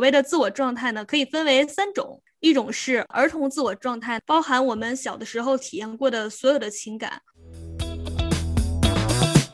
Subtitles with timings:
[0.00, 7.20] 所谓的自我状态呢，可以分为三种，一种是儿童自我状态，包含我们小的时候体验过的所有的情感。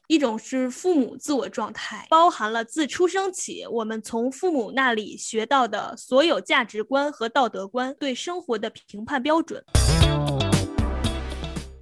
[0.07, 9.61] 一种是父母自我状态，包含了自出生起我们从父母那里学到的所有价值观和道德观，对生活的评判标准。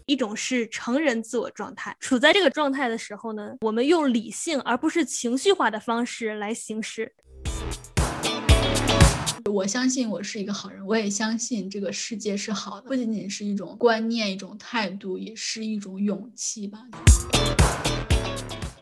[0.07, 7.13] 一种是成人自我状态，处在这个状态的时候呢，我们用理性而不是情绪化的方式来行事。
[9.51, 16.79] 我相信我是一个好人，我也相信这个世界是好的，不仅仅是一种观念、一种态度，也是一种勇气吧。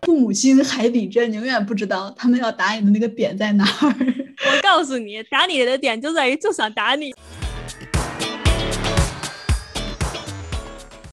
[0.02, 3.88] 父母亲海底针，永远不知道他们要打你的那个点在哪儿。
[4.46, 7.12] 我告诉你，打你的点就在于就想打你。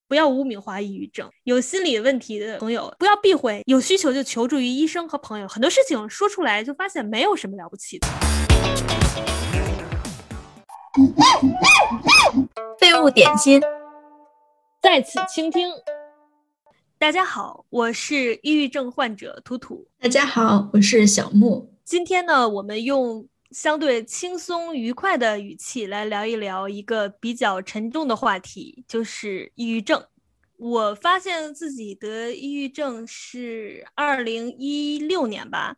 [0.08, 5.48] 不要污名化抑郁症，有心理问题的朋友不要避讳，有需求就求助于医生和朋友。
[5.48, 8.08] 很多事情说出来就发现没有什么了不起的。
[12.80, 13.62] 废物点心，
[14.82, 15.70] 在此倾听。
[16.98, 19.88] 大家好，我是抑郁症患者图图。
[20.00, 21.74] 大家好，我是小木。
[21.86, 30.04] 今天呢，我们用相对轻松愉快的语气来聊一聊一个比较沉重的话题，就是抑郁症。
[30.58, 35.78] 我发现自己得抑郁症是二零一六年吧，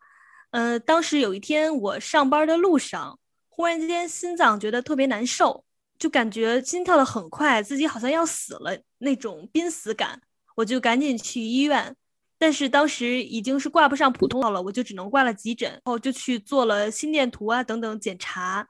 [0.49, 3.19] 呃，当时有一天我上班的路上，
[3.61, 5.63] 忽然之间心脏觉得特别难受，
[5.99, 10.19] 就感觉心跳的很快，自己好像要死了那种濒死感。
[10.55, 11.95] 我就赶紧去医院，
[12.39, 18.67] 但是当时已经是挂不上普通号了，我就只能挂了急诊，然后就去做了心电图啊等等检查。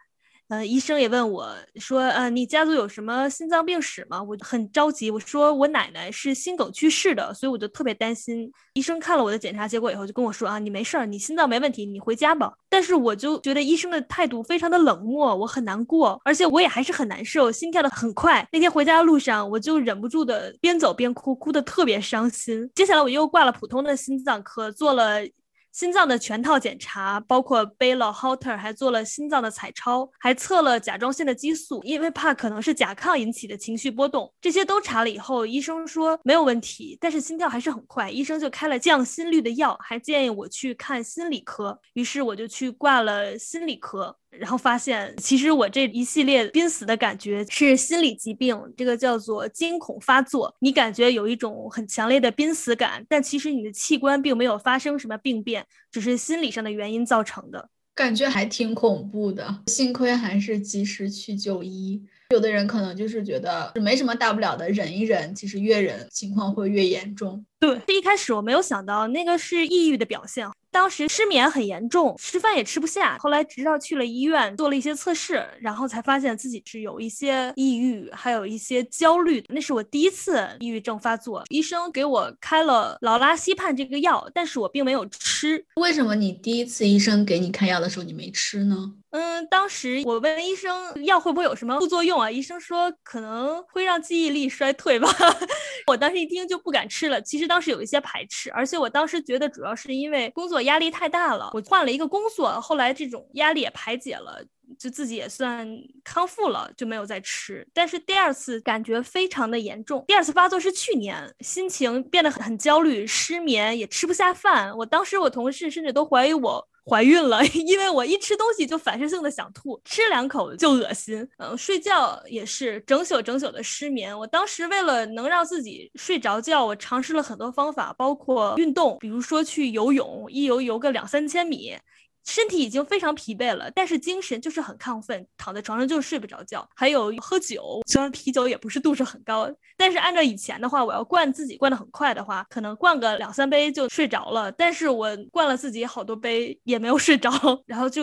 [0.52, 8.52] 呃，医生也问我说：“呃，你家族有什么心脏病史吗？”我很着急，我说我奶奶是心梗去世的，所以我就特别担心。
[8.73, 18.45] 医生看了我的检查结果以后，就跟我说：“啊，你没事儿，你心脏没问题，你回家吧。”但是我就觉得医生的态度非常的冷漠，我很难过，而且我也还是很难受，心跳的很快。
[18.52, 22.69] 那天回家的路上，我就忍不住的边走边哭，哭的特别伤心。
[22.75, 25.22] 接下来我又挂了普通的心脏科，做了。
[25.71, 34.31] 心脏的全套检查，包括背了 Holter，还做了心脏的彩超，还测了甲状腺的激素，因为怕可能是甲亢引起的情绪波动。
[34.41, 41.79] 这些都查了以后，医生说没有问题，但是心跳还是很快，医生就开了降心率的药，还建议我去看心理科。
[41.93, 44.17] 于是我就去挂了心理科。
[44.31, 50.56] 然后发现，其实我这一系列濒死的感觉是心理疾病，这个叫做惊恐发作。
[50.59, 57.69] 你感觉有一种很强烈的濒死感，但其实你的器官并没有发生什么病变，只是心理上的原因造成的。
[57.94, 62.02] 感觉还挺恐怖的，幸亏还是及时去就医。
[62.30, 67.46] 有的人可能就是觉得没什么大不了的，忍一忍，其实越忍情况会越严重。
[67.59, 70.48] 对，这一开始我没有想到那个是抑郁的表现。
[70.71, 73.17] 当时失眠很严重，吃饭也吃不下。
[73.19, 79.43] 后来直到去了医院做了一些测试，然后才发现自己是有一些抑郁，还有一些焦虑。
[79.49, 85.63] 那是我第一次抑郁症发作，医生给我开了劳拉西泮这个药，但是我并没有吃。
[85.75, 88.93] 为什么你第一次医生给你开药的时候你没吃呢？
[89.11, 92.31] 嗯，当时我问医生药会不会有什么副作用啊？
[92.31, 95.09] 医生说可能会让记忆力衰退吧。
[95.88, 97.21] 我当时一听就不敢吃了。
[97.21, 101.51] 其实当时有一些排斥，而且我当时觉得主要是因为工作压力太大了。
[101.53, 104.41] 我换了一个工作，后来这种压力也排解了，
[104.79, 105.67] 就自己也算
[106.05, 107.67] 康复了，就没有再吃。
[107.73, 110.05] 但是第二次感觉非常的严重。
[110.07, 114.73] 第二次发作是去年，心情变得很很焦虑，失眠，也吃不下饭。
[114.77, 116.66] 我当时我同事甚至都怀疑我。
[116.84, 121.28] 怀孕了， 因为我一吃东西就反射性的想吐，吃两口就恶心。
[121.38, 124.18] 嗯，睡觉也是整宿整宿的失眠。
[124.18, 131.78] 我当时为了能让自己睡着觉，我尝试了很多方法，包括运动，比如说去游泳，一游游个两三千米。
[132.25, 136.67] 身体已经非常疲惫了，但是精神就是很亢奋，躺在床上就是睡不着觉。
[136.75, 144.51] 还有喝酒，虽然啤酒也不是度数很高，但是按照以前的话，我要灌自己灌得很快的话，可能灌个两三杯就睡着了。
[144.51, 147.31] 但是我灌了自己好多杯也没有睡着，
[147.65, 148.01] 然后就。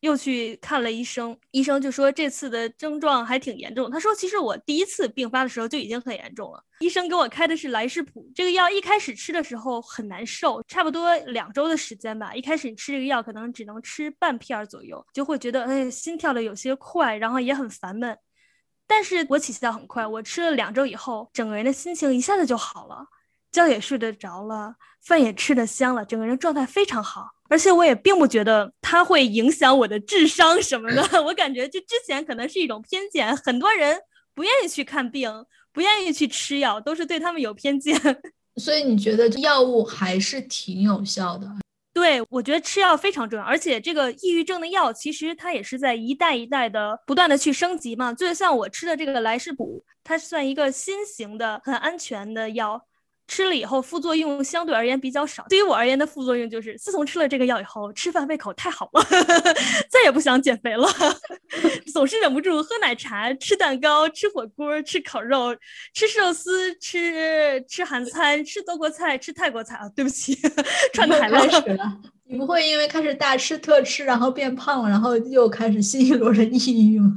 [0.00, 3.90] 又去看了医生，医生就说这次的症状还挺严重。
[3.90, 6.62] 他说，其实我第一次病发的时候就已经很严重了。
[6.80, 12.34] 医生给我开的是来世普这个药，一开始吃的时候很难受，差不多两周的时间吧。
[12.34, 18.16] 一开始你吃这个药，可能只能吃半片左右，就会觉得哎，心跳的有些快，然后也很烦闷。
[18.86, 23.04] 但是我起效很快，我吃了两周以后，整个人的心情一下子就好了，
[23.52, 24.74] 觉也睡得着了，
[25.04, 27.28] 饭也吃得香了，整个人状态非常好。
[27.50, 34.00] 而且我也并不觉得它会影响我的智商什么的， 我感觉就之前可能是一种偏见，很多人
[34.34, 35.30] 不愿意去看病，
[35.72, 38.00] 不愿意去吃药，都是对他们有偏见。
[38.56, 41.46] 所以你觉得药物还是挺有效的？
[41.92, 48.12] 对，我觉得吃药非常重要，而且这个抑郁症的药其实它也是在一代一代的不断的去升级嘛。
[48.14, 52.80] 就像我吃的这个来世补，它算一个新型的、很安全的药。
[53.30, 55.46] 吃了以后副作用相对而言比较少。
[55.48, 59.06] 对于我而言的副作用就是，自从吃了这个药以后，吃饭胃口太好了，
[59.88, 60.88] 再也不想减肥了，
[61.94, 65.56] 总是忍不住喝奶茶、吃蛋糕、吃火锅、吃烤肉、
[65.94, 69.88] 吃寿司、吃吃韩餐、吃德国菜、吃泰国菜啊！
[69.94, 70.36] 对不起，
[70.92, 71.40] 串台了。
[72.24, 77.14] 你不会因为开始大吃特吃，然后变胖了，然后又开始新一轮的抑郁吗？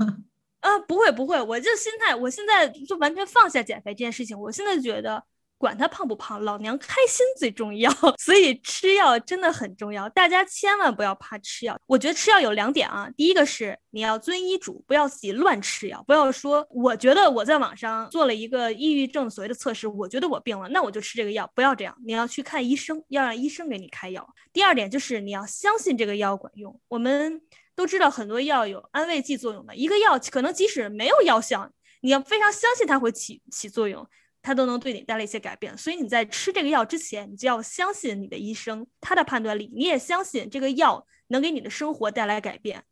[0.60, 4.40] 啊，不会不会，我这心态，我现在就完全放下减肥这件事情。
[4.40, 5.24] 我现在觉得。
[5.64, 7.90] 管他胖不胖，老娘开心最重要。
[8.20, 11.80] 所以吃药真的很重要，大家千万不要怕吃药。
[11.88, 21.98] 我觉得吃药有两点啊，第一个是你要遵医嘱，不要自己乱吃药，不要说我觉得我在网上做了一个抑郁症所谓的测试，我觉得我病了，那我就吃这个药，不要这样。
[22.06, 24.28] 你要去看医生，要让医生给你开药。
[24.52, 26.78] 第二点就是你要相信这个药管用。
[26.90, 27.42] 我们
[27.74, 31.72] 都知道很多药有安慰剂作用的，一个药可能即使没有药效，
[32.02, 34.06] 你要非常相信它会起起作用。
[34.44, 42.84] 它都能对你带来一些改变，所以你在吃这个药之前，你就要相信你的医生他的判断力，你也相信这个药能给你的生活带来改变。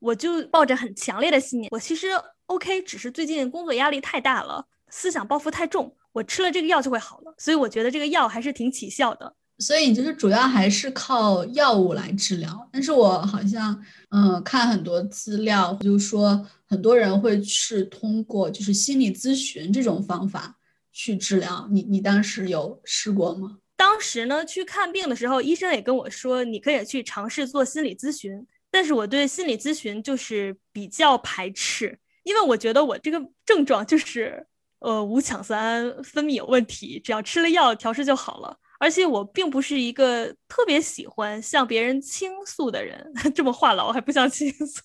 [0.00, 2.08] 我就抱着很强烈的信念，我其实
[2.46, 7.34] OK，只是最近工作压力太大了，思想包袱太重，我吃了这个药就会好了。
[7.38, 9.34] 所以我觉得这个药还是挺起效的。
[9.58, 20.55] 所以你就是主要还是靠药物来治疗，但是我好像嗯看很多资料，就是说很多人会是通过就是心理咨询这种方法。
[20.96, 23.58] 去治疗你，你当时有试过吗？
[23.76, 28.46] 当时呢，去看病的时候，医生也跟我说，你可以去尝试做心理咨询。
[28.70, 34.46] 但是我对心理咨询就是比较排斥，因为我觉得我这个症状就是
[34.78, 38.56] 呃五羟色胺分泌有问题，只要吃了药调试就好了。
[38.78, 44.82] 而且我并不是一个特别喜欢向别人倾诉的人， 这么话痨还不想倾诉。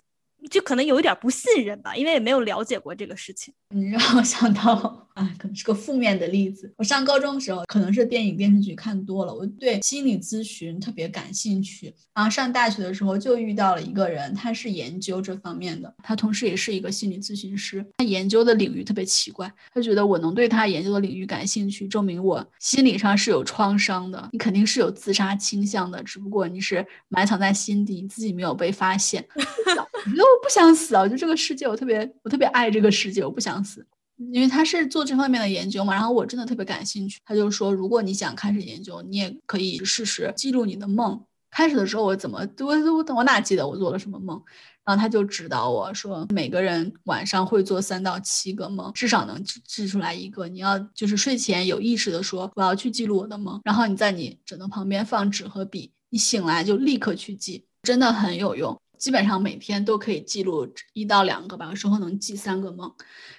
[0.49, 3.53] 就可能有一点不信任吧，因为也没有了解过这个事情。
[3.73, 6.73] 你让我想到啊，可能是个负面的例子。
[6.77, 11.93] 我上高中的时候，可能是电影电视剧看多了，我对心理咨询特别感兴趣。
[12.13, 17.85] 然后上大学的时候就遇到了一个人，他是研究这方面的，他同时也是一个心理咨询师。
[17.97, 24.29] 他研究的领域特别奇怪，他觉得我能对他研究的领域感兴趣，证明我心理上是有创伤的。
[24.33, 29.25] 你肯定是有自杀倾向的，只不过你是埋藏在心底，自己没有被发现。
[30.05, 31.01] 我不想死啊！
[31.01, 33.85] 我觉得这个世界，我特别，我特别爱这个世界，我不想死。
[34.31, 37.19] 因为他是做这方面的研究嘛，然后我真的特别感兴趣。
[37.25, 41.19] 他就说，如果你想开始研究，你也可以试试记录你的梦。
[41.49, 44.39] 开始的时候，我怎么我我我哪记得我做了什么梦？
[44.83, 50.47] 然后他就指导我说，每个人晚上会做三到七个梦，至少能记记出来一个。
[50.47, 53.59] 你要就是睡前有意识的说，我要去记录我的梦。
[53.63, 58.79] 然后你在你枕头旁边放纸和笔，你醒来就立刻去记，真的很有用。
[59.01, 62.93] 基本上每天都可以记录一到两个吧，有时候能记三个梦，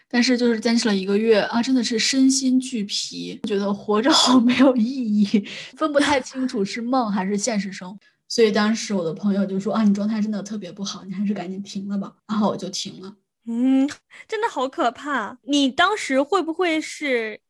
[0.09, 7.97] 但是就是坚持了一个月啊，真的是身心俱疲，觉得活着好没有意义，分不太清楚是梦还是现实生活。
[8.27, 12.13] 所以当时我的朋友就说啊，你状态真的特别不好，你还是赶紧停了吧。
[12.27, 13.15] 然后我就停了。
[13.47, 13.89] 嗯，
[14.27, 15.39] 真的好可怕。
[15.45, 17.41] 你当时会不会是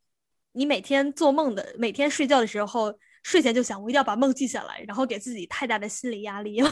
[0.53, 2.93] 你每天做梦的，每天睡觉的时候，
[3.23, 6.71] 睡前就想我一定要把梦记下来，然后给自己太大的心理压力了？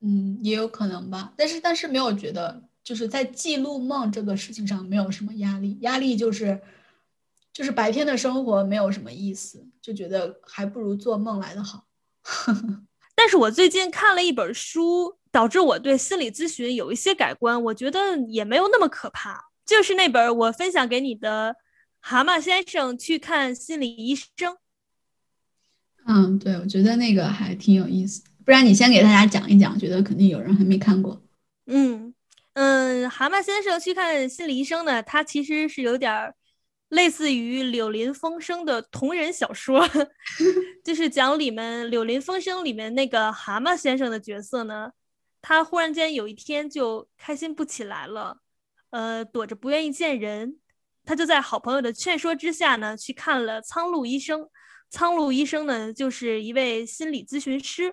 [0.00, 6.60] 嗯，也有可能吧，但是但是没有觉得就是在记录梦这个事情上没有什么压力，压力就是
[7.52, 11.86] 就是白天的生活没有什么意思，就觉得还不如做梦来的好。
[13.16, 21.50] 但是我最近看了一本书，导致我对心理咨询有一些改观，我觉得也没有那么可怕，就是那本我分享给你的
[21.98, 24.54] 《蛤蟆先生去看心理医生》。
[26.06, 28.22] 嗯，对，我觉得那个还挺有意思。
[28.48, 31.22] 不然你先给大家讲一讲，觉得肯定有人还没看过。
[31.66, 32.14] 嗯
[32.54, 36.32] 嗯，蛤蟆先生去看心理医生呢，他其实是有点
[36.88, 39.86] 类似于《柳林风声》的同人小说，
[40.82, 44.92] 就是讲里面《柳林风声》里面那个蛤蟆先生的角色呢，
[45.42, 48.38] 他忽然间有一天就开心不起来了，
[48.88, 50.56] 呃，躲着不愿意见人，
[51.04, 54.48] 他就在好朋友的劝说之下呢，去看了苍鹭医生。
[54.88, 57.92] 苍鹭医生呢，就是一位心理咨询师。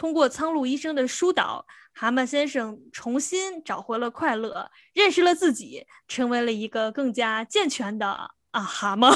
[0.00, 9.14] 通过苍鹭医生的疏导，蛤蟆先生重新找回了快乐，认识了自己，成为了一个更加健全的啊蛤蟆。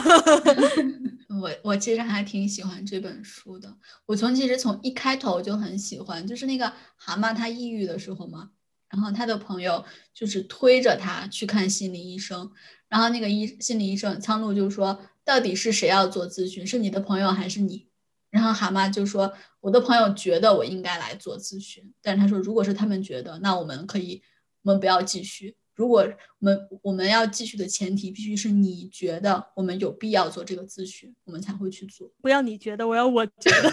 [1.40, 3.74] 我我其实还挺喜欢这本书的。
[4.04, 8.50] 我从其实从一开头就很喜欢，就是那个蛤蟆他抑郁的时候嘛，
[8.90, 12.52] 然后他的朋友就是推着他去看心理医生，
[12.90, 16.66] 然后那个医心理医生苍鹭就说：“到底是谁要做咨询？
[16.66, 17.88] 是你的朋友还是你？”
[18.34, 24.20] 然后蛤蟆就说：“我的朋友觉得我应该来做咨询，但是他说，如果是他们觉得，那我们可以，
[24.64, 25.54] 我们不要继续。
[25.76, 26.00] 如果
[26.40, 32.10] 我们我们要继续的前提，必须是你觉得我们有必要做这个咨询，我们才会去做。
[32.20, 33.72] 不要你觉得，我要我觉得。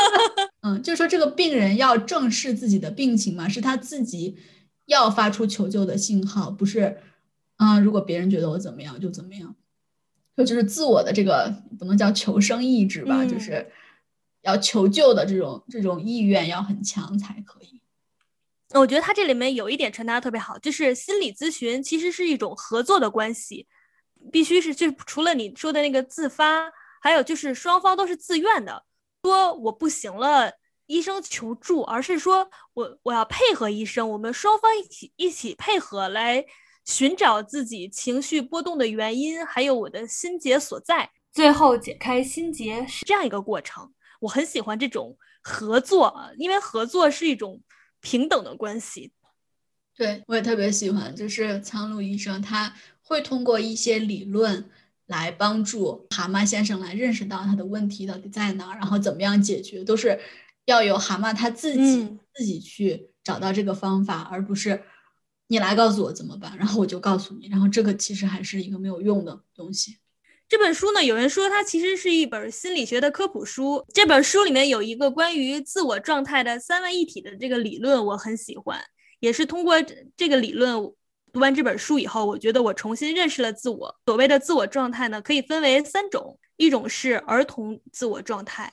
[0.60, 4.36] 嗯，就是说这个病人要正视自己的病情嘛，是他自己
[4.84, 6.98] 要发出求救的信号，不是，
[7.56, 9.56] 嗯，如果别人觉得我怎么样就怎么样，
[10.36, 13.66] 就就是自我的这个不能叫求生意志吧，就是
[14.46, 17.82] 要求救的这种这种意愿要很强才可以。
[18.74, 23.66] 我觉得他这里面有一点传达的特别好，就是心理咨询其实是一种合作的关系，
[24.32, 28.84] 必须是就除了你说的那个自发，还有就是双方都是自愿的。
[29.22, 30.52] 说我不行了，
[30.86, 36.44] 医生求助，而是说我我要配合医生，我们双方一起一起配合来
[36.84, 43.92] 寻找自己情绪波动的原因，还有我的心结所在，最后解开心结是这样一个过程。
[44.20, 47.60] 我很喜欢这种合作，因为合作是一种
[48.00, 49.12] 平等的关系。
[49.96, 54.70] 对我也特别喜欢，就是苍鹭医生他会通过一些理论。
[55.08, 60.18] 来帮助蛤蟆先生来认识到他的问题到底在哪，然后怎么样解决，都是
[60.64, 64.82] 要由蛤蟆他自己自己去找到这个方法，而不是
[65.46, 69.98] 你来告诉我怎么办，然后我就告诉你，然后这个其实还是一个没有用的东西。
[70.48, 73.84] 这本书呢，有人说它其实是一本心理学的科普书。
[73.92, 78.80] 这本书里面有一个关于自我状态的三位一体的这个理论，我很喜欢，
[79.18, 79.74] 也是通过
[80.16, 80.72] 这个理论。
[81.32, 83.92] 读完这本书以后，我觉得我重新认识了自我。
[84.06, 88.72] 所谓的自我状态呢，可以分为三种：一种是儿童自我状态，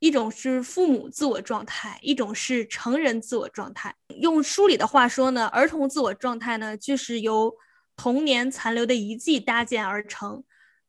[0.00, 3.94] 一种是父母自我状态，一种是成人自我状态。
[4.18, 7.54] 用书里的话说呢，儿童自我状态呢，就是由
[7.96, 10.42] 童年残留的遗迹搭建而成，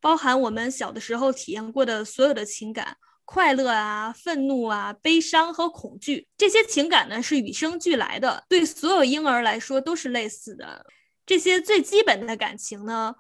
[0.05, 2.95] 包含我们小的时候体验过的所有的情感，
[3.25, 6.27] 快乐啊、愤怒啊、悲伤和恐惧。
[6.37, 10.85] 这些情感呢，是与生俱来的，对所有婴儿来说都是类似的。
[11.25, 13.15] 这些最基本的感情呢，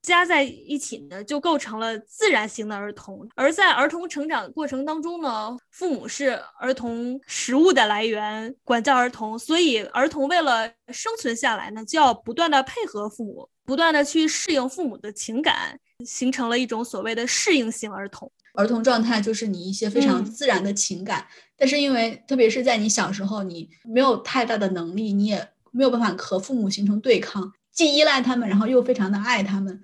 [0.00, 3.28] 加在一起呢，就构成了自然型的儿童。
[3.34, 18.30] 而在儿童成长过程当中呢，父母是儿童食物的来源，管教儿童，所以儿童为了生存下来呢，就要不断的配合父母，不断的去适应父母的情感，形成了一种所谓的适应性儿童。
[18.54, 25.48] 儿童状态就是你一些非常自然的情感，但是因为特别是在你小时候，你没有太大的能力，你也。
[25.74, 29.82] 没有办法和父母形成对抗，既依赖他们，然后又非常的爱他们，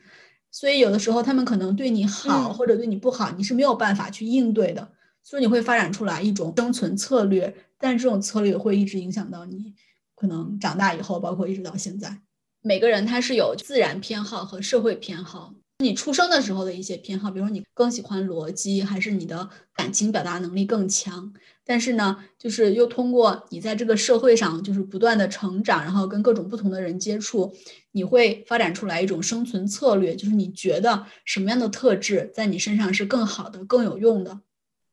[0.51, 4.87] 所以有的时候他们可能对你好或者对你不好，你是没有办法去应对的，
[5.23, 9.73] 所以你会发展出来一种生存策略，但是这种策略会一直影响到你
[10.15, 12.21] 可能长大以后，包括一直到现在。
[12.61, 15.55] 每个人他是有自然偏好和社会偏好。
[15.81, 21.33] 你出生的时候的一些偏好，比如说你更喜欢逻辑，还是你的感情表达能力更强？
[21.65, 27.55] 但是呢，就是又通过你在这个社会上就是不断的成长，然后跟各种不同的人接触，
[27.93, 34.41] 你会发展出来一种生存策略，就是你觉得什么样的特质在你身上是更好的、更有用的？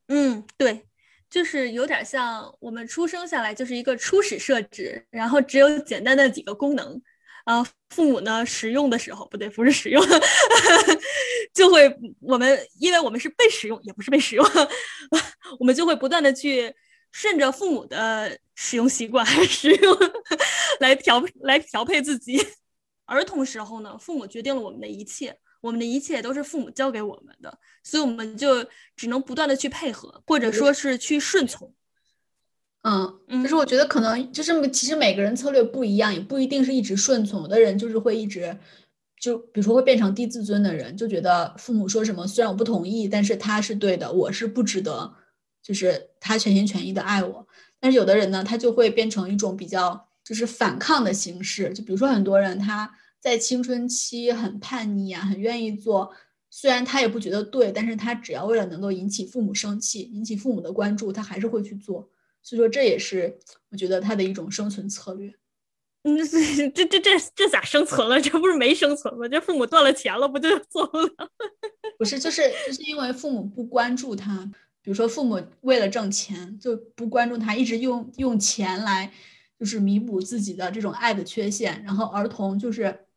[0.09, 0.83] 嗯，对，
[1.31, 7.01] 就是有点像我们出生下来就是一个初始设置，然后只有简单的几个功能。
[7.45, 10.03] 啊，父母呢使用的时候不对，不是使用，
[11.53, 14.45] 就会我们因为我们是被使用，也不是被使用，
[15.59, 16.73] 我们就会不断的去
[17.11, 19.97] 顺着父母的使用习惯使用
[20.79, 22.45] 来调来调配自己。
[23.05, 31.71] 儿童时候呢，父母决定了我们的一切，我们的一切都是父母教给我们的，所以我们就只能不断的去配合，或者说是去顺从。
[32.87, 37.41] 嗯，就是我觉得可能就是其实每个人策略不一样，也不一定是一直顺从。
[37.41, 38.55] 有的人就是会一直
[39.19, 45.11] 就比如说会变成低自尊的人，就觉得父母说什么虽然我不同意，但是他是对的，我是不值得，
[45.63, 47.47] 就是他全心全意的爱我。
[47.79, 56.11] 但是有的人呢，他就会变成一种比较就是反抗的形式，就比如说很多人他在青春期很叛逆啊，很愿意做，
[56.51, 62.07] 虽然他也不觉得对，但是他只要为了能够引起父母生气，引起父母的关注，他还是会去做。
[62.45, 63.39] 所以说，这也是
[63.71, 65.33] 我觉得他的一种生存策略。
[66.03, 66.15] 嗯，
[66.75, 68.21] 这这这这咋生存了？
[68.21, 69.27] 这不是没生存吗？
[69.27, 71.09] 这父母断了钱了，不就走了？
[71.97, 74.45] 不是，就是就是因为父母不关注他，
[74.83, 79.11] 比如说父母为了挣钱就不关注他，一直用用钱来
[79.59, 81.81] 就是弥补自己的这种爱的缺陷。
[81.83, 83.07] 然后儿童就是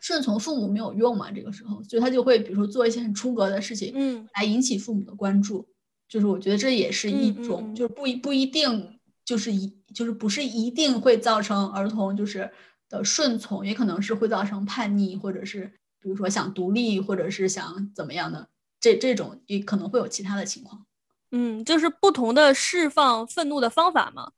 [0.00, 5.68] 顺从父母没有用嘛，这个时候，所以他就会比如说做一些很出格的事情，嗯，来引起父母的关注。
[6.12, 12.50] 就是我觉得这也是一种，就是不一不一定就是一就是不是一定会造成儿童就是
[12.90, 15.64] 的顺从，也可能是会造成叛逆，或者是
[15.98, 18.46] 比如说想独立，或者是想怎么样的，
[18.78, 20.84] 这这种也可能会有其他的情况。
[21.30, 24.32] 嗯，就是不同的释放愤怒的方法嘛。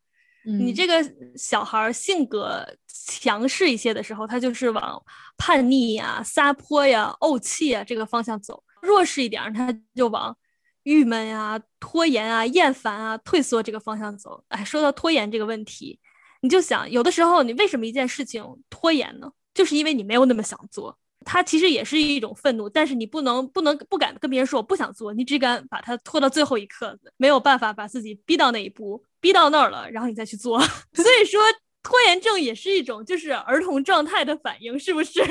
[0.44, 1.04] 你这个
[1.36, 5.02] 小孩性格强势一些的时候，他就是往
[5.36, 10.36] 叛逆呀、撒泼呀、怄气啊这个方向走；弱势一点，他就往
[10.84, 14.42] 郁闷呀、拖延啊、厌烦啊、退缩这个方向走。
[14.48, 15.98] 哎，说到拖延这个问题，
[16.40, 19.30] 你就想，有的时候你为什么一件事情拖延呢？
[19.52, 20.96] 就是因为你没有那么想做。
[21.26, 29.02] 它其实也是一种愤怒，但是你不能不能不敢跟别人说我不想做，你只敢把它拖到最后一刻，没有办法把自己逼到那一步。
[29.20, 30.60] 逼到那儿了，然后你再去做，
[30.92, 31.40] 所以说
[31.82, 35.22] 拖延症也是一种就是儿童状态的反应，是不是？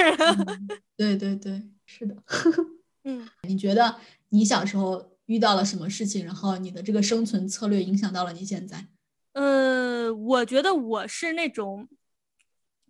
[0.98, 2.16] 对对对，是的。
[3.06, 3.96] 嗯，你觉得
[4.30, 8.88] 你小时候遇到了什么事情，然后你的这个生存策略影响到了你现在？
[9.34, 11.88] 呃，我觉得我是那种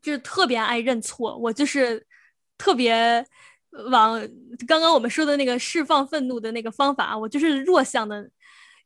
[0.02, 2.06] 就是特别爱认错，我就是
[2.58, 3.26] 特别
[3.90, 4.20] 往
[4.68, 8.30] 刚刚我们说的那个释放愤怒的那个方法，我就是弱项的。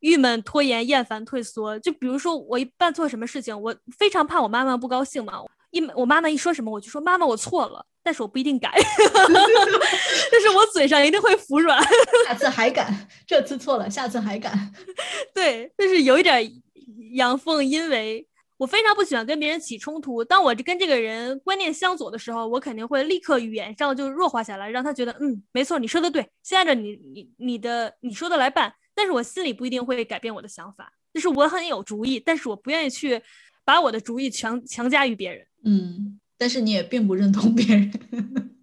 [0.02, 5.42] 郁闷、拖延、厌烦、退缩，就比如说我一办错什么事情，我非常怕我妈妈不高兴嘛。
[5.78, 8.72] 一我妈妈一说什么，我就说妈妈我错了，但是我不一定改，
[10.32, 11.82] 但是我嘴上一定会服软。
[12.26, 14.74] 下次还敢，这次错了，下次还敢。
[15.34, 16.52] 对，就是有一点
[17.14, 18.28] 阳奉阴违。
[18.58, 20.24] 我非常不喜欢跟别人起冲突。
[20.24, 28.74] 当我跟这个人观念相左的时候，我肯定会立刻语言上就弱化下来，让他觉得嗯，没错，你说的对，先按照你你你的你说的来办。
[28.96, 33.22] 但是我心里不一定会改变我的想法，就是我很有主意，但是我不愿意去
[33.64, 35.46] 把我的主意强强加于别人。
[35.64, 37.92] 嗯，但是你也并不认同别人。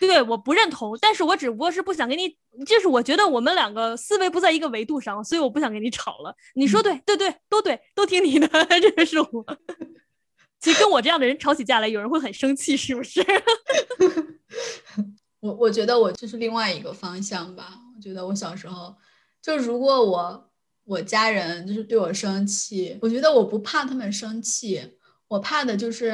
[0.00, 2.34] 对，我不认同，但是我只不过是不想跟你，
[2.64, 6.34] 就是我觉得我们两个思维不在一个维度上，所以我不想跟你吵了。
[6.54, 8.48] 你说对，对对，都对，都听你的，
[8.80, 9.44] 这个是我。
[10.58, 13.24] 其实跟我这样的人吵起架来，有人会很生气，是不是？
[15.40, 17.78] 我我觉得我这是另外一个方向吧。
[17.94, 18.96] 我觉得我小时候，
[19.42, 20.50] 就如果我
[20.84, 24.80] 我家人就是对我生气，我觉得我不怕他们生气，
[25.30, 26.10] 我怕的就是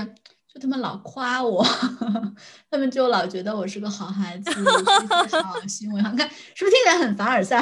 [0.46, 1.64] 就他们老夸我，
[2.70, 4.50] 他们就老觉得我是个好孩子，
[5.42, 6.11] 好行为好。
[6.11, 7.59] 你看是不是听起来很凡尔赛？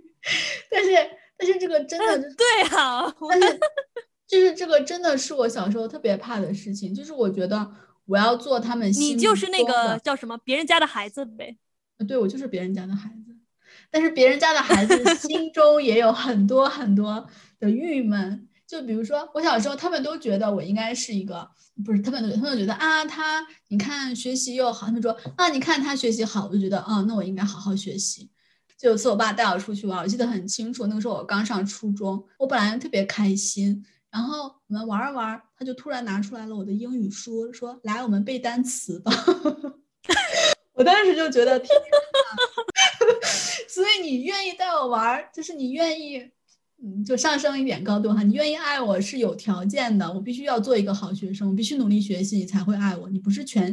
[0.70, 0.90] 但是
[1.36, 3.60] 但是这个真的对啊，但是
[4.26, 7.70] 就是这个真的是我小时候特别怕的事情，就是我觉得
[8.06, 11.58] 我要做他们你就是那个叫什么别人家的孩子呗？
[12.08, 13.36] 对，我就是别人家的孩子。
[13.90, 17.26] 但是别人家的孩子心中也有很多很多
[17.60, 21.48] 的郁闷，就比如说我小时候，他们都觉得我应该是一个，
[21.84, 28.30] 不是他们都，他们觉得啊，他你看学习又好，他们说啊，你看他学习好，我就觉得啊，那我应该好好学习。
[28.76, 39.12] 就有次我爸带我出去玩，我记得很清楚，那个时候我刚上初中，我本来特别开心，然后我们玩玩，他就突然拿出来了我的英语书，说来我们背单词吧。
[40.74, 41.70] 我当时就觉得天
[43.66, 46.30] 所以你愿意带我玩，就是你愿意，
[46.82, 48.22] 嗯，就上升一点高度哈。
[48.22, 53.08] 你愿意爱我是有条件的，我必须要做一个好学生，我必须努力学习，你才会爱我。
[53.08, 53.72] 你不是全，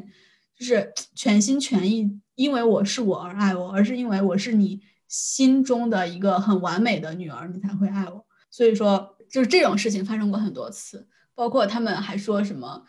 [0.58, 8.26] 就是全心全意，因为我是我而爱我，而是因为我是你心中的一个很完美的女儿，你才会爱我。
[8.50, 12.86] 所以说，就是这种事情发生过很多次，包括他们还说什么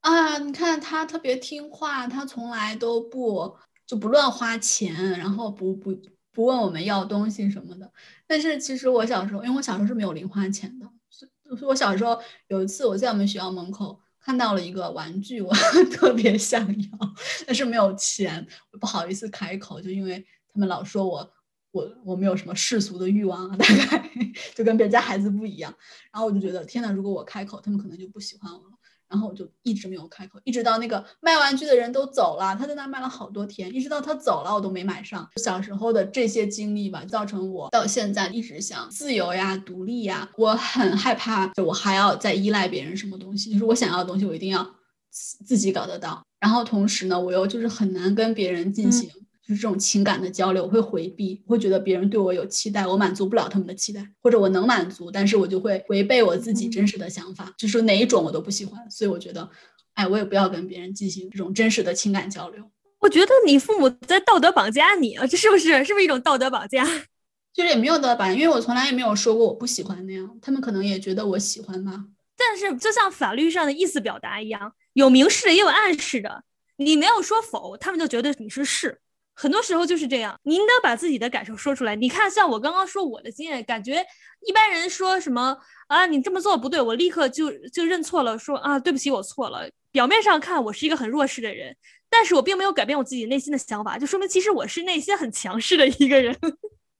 [0.00, 5.92] 啊，你看他特别听话，他从来都不就不乱花钱，然后不不。
[6.40, 7.92] 不问我们要东西什么的，
[8.26, 15.52] 但是其实我小时候，因为我小时候是没有零花钱的，所以我小时候有一次我在我们学校门口看到了一个玩具，我
[15.92, 16.98] 特别想要，
[17.46, 18.46] 但是没有钱，
[18.80, 21.30] 不好意思开口，就因为他们老说我
[21.72, 24.10] 我我没有什么世俗的欲望啊，大概
[24.56, 25.70] 就跟别家孩子不一样，
[26.10, 28.69] 然后我就觉得天呐，如果我开口，他们可能就不喜欢我。
[29.10, 35.28] 然后我就一直没有开口，一直到那个卖玩具的人都走了，他在那卖了好多天，一直到他走了，我都没买上。
[35.36, 40.30] 小时候的这些经历吧，造成我到现在一直想自由呀、独立呀。
[40.36, 44.64] 我很害怕，就我还要再依赖别人什么东西，就是我想要的东西，我一定要
[45.10, 46.24] 自己搞得到。
[46.38, 49.10] 然后同时呢，我又就是很难跟别人进行。
[49.50, 59.50] 就是这种情感的交流，我会回避，会觉得别人对我有期待，我满足不了他们的期待，或者我能满足，但是我就会违背我自己真实的想法，就是哪一种我都不喜欢，所以我觉得，
[59.94, 62.62] 哎，我也不要跟别人进行这种真实的情感交流。
[63.00, 65.84] 我觉得你父母在道德绑架你啊，这是不是？
[65.84, 66.84] 是不是一种道德绑架？
[67.52, 72.04] 就是也没有道德绑架，因为我从来也没有说过我不喜欢那样，他们可能也觉得我喜欢吧。
[72.36, 76.44] 但是就像法律上的意思表达一样，有明示的也有暗示的，
[76.76, 79.00] 你没有说否，他们就觉得你是是。
[79.40, 81.96] 很多时候就是这样，你应该把自己的感受说出来。
[81.96, 84.04] 你看，像我刚刚说我的经验，感觉
[84.46, 85.56] 一般人说什么
[85.88, 89.66] 啊，你这么做不对，我立刻就就认错了，说啊，对不起，我错了。
[89.90, 91.74] 表面上看我是一个很弱势的人，
[92.10, 96.36] 但是我并没有改变我自己内心的想法，就说明其实我是内心很强势的一个人。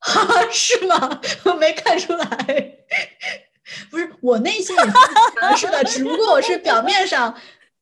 [0.50, 1.20] 是吗？
[1.44, 2.26] 我没看出来。
[3.90, 7.38] 不是，我内心也是的，只不过我是表面上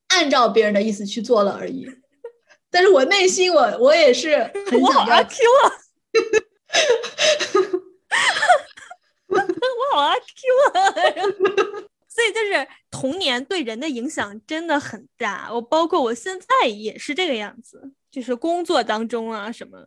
[0.09, 1.89] 按照别人的意思去做了而已。
[2.71, 4.39] 但是我内心，我我也是
[4.71, 5.73] 很想要 Q 啊！
[9.29, 10.21] 我好阿 Q
[10.73, 10.93] 啊！
[12.09, 15.49] 所以就是童年对人的影响真的很大。
[15.53, 19.87] 我包括我现在也是这个样子，就是工作当中啊什么。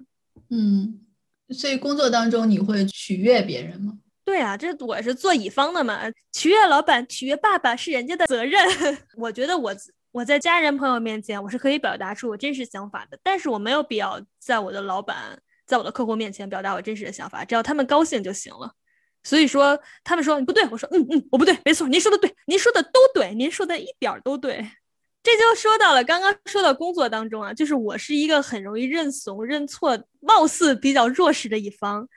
[0.50, 1.02] 嗯，
[1.50, 3.98] 所以工作当中你会取悦别人吗？
[4.24, 6.00] 对啊，这我是做乙方的嘛，
[6.32, 8.64] 取悦老板、取悦爸爸是人家的责任。
[9.18, 9.76] 我觉得我
[10.12, 18.74] 我在家人朋友面前我是可以表达出我真实想法的，但是我没有必要在我的老板、在我的客户面前表达我真实的想法，只要他们高兴就行了。
[19.24, 24.68] 所以说，他们说你不对，我说嗯嗯，我不对，没错，您说的对，您说的都对，您说的一点都对。
[25.24, 32.10] 这就说到了刚刚说到工作当中啊，就是我是一个很容易认怂、认错，貌似比较弱势的一方。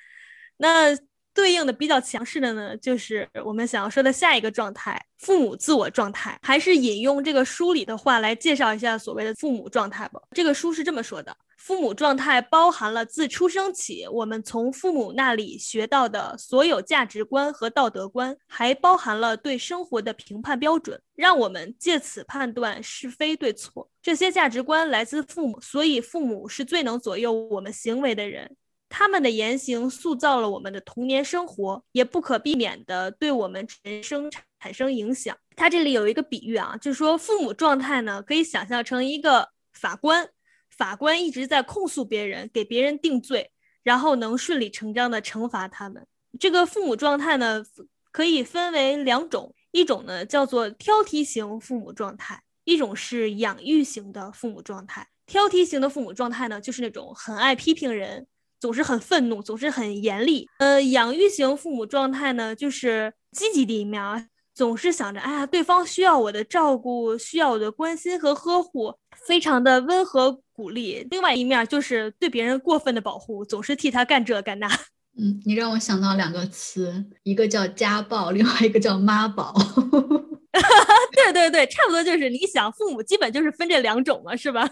[0.57, 0.97] 那
[1.35, 6.39] 对应的比较强势的呢，就是我们想要说的下一个状态——父母自我状态。
[6.43, 10.21] 还是引用这个书里的话来介绍一下所谓的父母状态吧。
[10.31, 11.37] 这个书是这么说的。
[11.57, 23.89] 父母状态包含了自出生起我们从父母那里学到的所有价值观和道德观，还包含了对生活的评判标准，让我们借此判断是非对错。
[24.03, 28.55] 这些价值观来自父母，所以父母是最能左右我们行为的人。
[28.97, 35.37] 他们的言行塑造了我们的童年生活，也不可避免地对我们人生产生影响。
[35.57, 40.31] 他这里有一个比喻啊，就是说父母状态呢，可以想象成一个法官。
[40.71, 43.51] 法官一直在控诉别人，给别人定罪，
[43.83, 46.07] 然后能顺理成章的惩罚他们。
[46.39, 47.65] 这个父母状态呢，
[48.13, 55.09] 可以分为两种，一种呢叫做挑剔型父母状态，一种是养育型的父母状态。
[55.27, 58.29] 挑剔型的父母状态呢，就是那种很爱批评人，
[58.65, 60.49] 总是很愤怒，总是很严厉。
[60.57, 64.25] 呃，养育型父母状态呢，就是积极的一面啊。
[64.55, 68.95] 总是想着，哎呀，对方需要我的照顾，需要我的关心和呵护，
[69.27, 71.07] 非常的温和鼓励。
[71.11, 74.67] 另外一面就是对别人过分的保护，总是替他干这干那。
[75.21, 79.53] 嗯，你让我想到两个词，一个叫家暴，另外一个叫妈宝。
[81.13, 84.67] 对对对，差不多就是你想，父母基本就是分这两种嘛，是吧？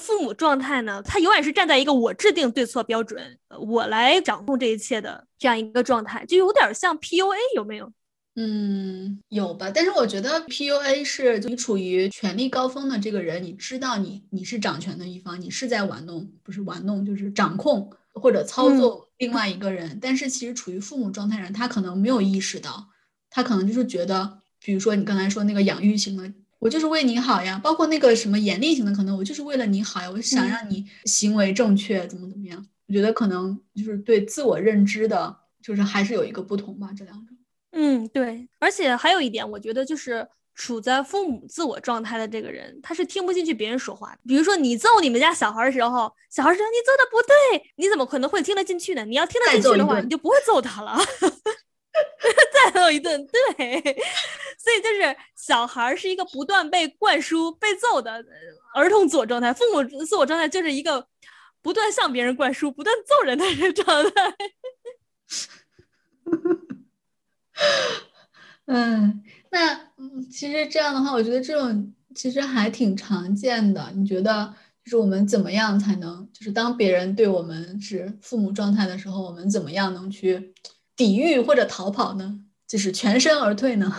[0.00, 7.92] 父母状态呢，他永远是站在一个我制定对错标准，我来掌控这一切的这样一个状态，就有点像 PUA，有没有？
[8.36, 9.70] 嗯，有吧？
[9.70, 20.00] 但是我觉得 PUA 是你处于权力高峰的这个人，你知道你你是掌权的一方，你是在玩弄，不是玩弄，就是掌控或者操作另外一个人。
[20.02, 22.88] 但是其实处于父母状态人，他可能没有意识到，
[23.30, 32.66] 他可能就是觉得，比如说你刚才说那个养育型的，我就是为你好呀；包括那个什么严厉型的，可能我就是为了你好呀，我想让你行为正确，怎么怎么样。
[32.86, 37.36] 我觉得可能就是对自我认知的，就是还是有一个不同吧，这两种。
[37.72, 44.16] 嗯，对，而且还有一点，我觉得就是处在父母自我状态的这个人，他是听不进去别人说话。
[44.26, 49.04] 比如说你揍你们家小孩的时候，小孩说你揍的不对，你怎么可能会听得进去呢？
[49.04, 50.96] 你要听得进去的话，你就不会揍他了。
[52.52, 53.96] 再揍一顿，对。
[54.64, 58.24] 所以就是小孩是一个不断被灌输、被揍的
[58.74, 61.06] 儿童自我状态，父母自我状态就是一个
[61.60, 64.34] 不断向别人灌输、不断揍人的状态。
[68.64, 73.92] 嗯，那嗯，其实这样的话，我觉得这种其实还挺常见的。
[73.94, 80.54] 你觉得，就是我们怎么样才能，就是当别人对我们是父母状态的时候，我们怎么样能去
[80.96, 82.40] 抵御或者逃跑呢？
[82.66, 83.94] 就是全身而退呢？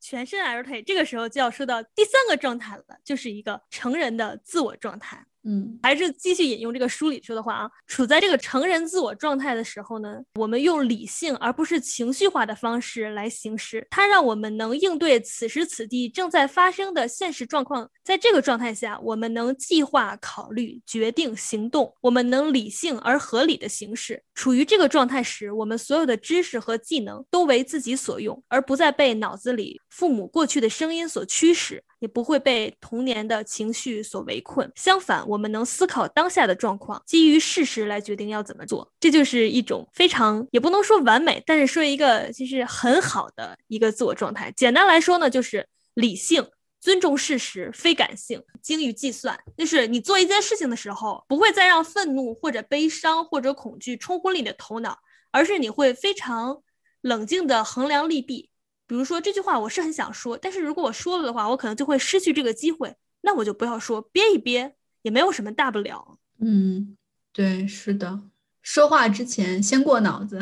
[0.00, 5.26] 全身而退，这个时候就要说到第三个状态了，就是一个成人的自我状态。
[5.42, 17.90] 嗯，还是继续引用这个书里说的话啊，处在这个成人自我状态的时候呢，我们用理性而不是情绪化的方式来行事，它让我们能应对此时此地正在发生的现实状况。
[18.04, 24.22] 在这个状态下，我们能计划、考虑、决定、行动，我们能理性而合理的行事。
[24.34, 31.82] 处于这个状态时，我们所有的知识和技能都为自己所用，而不再被脑子里父母过去的声音所驱使。
[32.00, 34.70] 也不会被童年的情绪所围困。
[34.74, 38.90] 相反，我们能思考当下的状况，基于事实来决定要怎么做。
[38.98, 44.52] 这就是一种非常也不能说完美，但是说一个其实很好的一个自我状态。
[44.56, 46.44] 简单来说呢，就是理性、
[46.80, 49.38] 尊重事实、非感性、精于计算。
[49.56, 54.98] 就是你做一件事情的时候，不会再让愤怒或者悲伤或者恐惧冲昏了你的头脑，
[55.30, 56.62] 而是你会非常
[57.02, 58.48] 冷静地衡量利弊。
[58.90, 66.18] 比如说这句话我是很想说，但是如果我说了的话，我可能就会失去这个机会，那我就不要说，憋一憋也没有什么大不了。
[66.40, 66.96] 嗯，
[67.32, 68.22] 对，是的。
[68.62, 70.40] 说话之前先过脑子，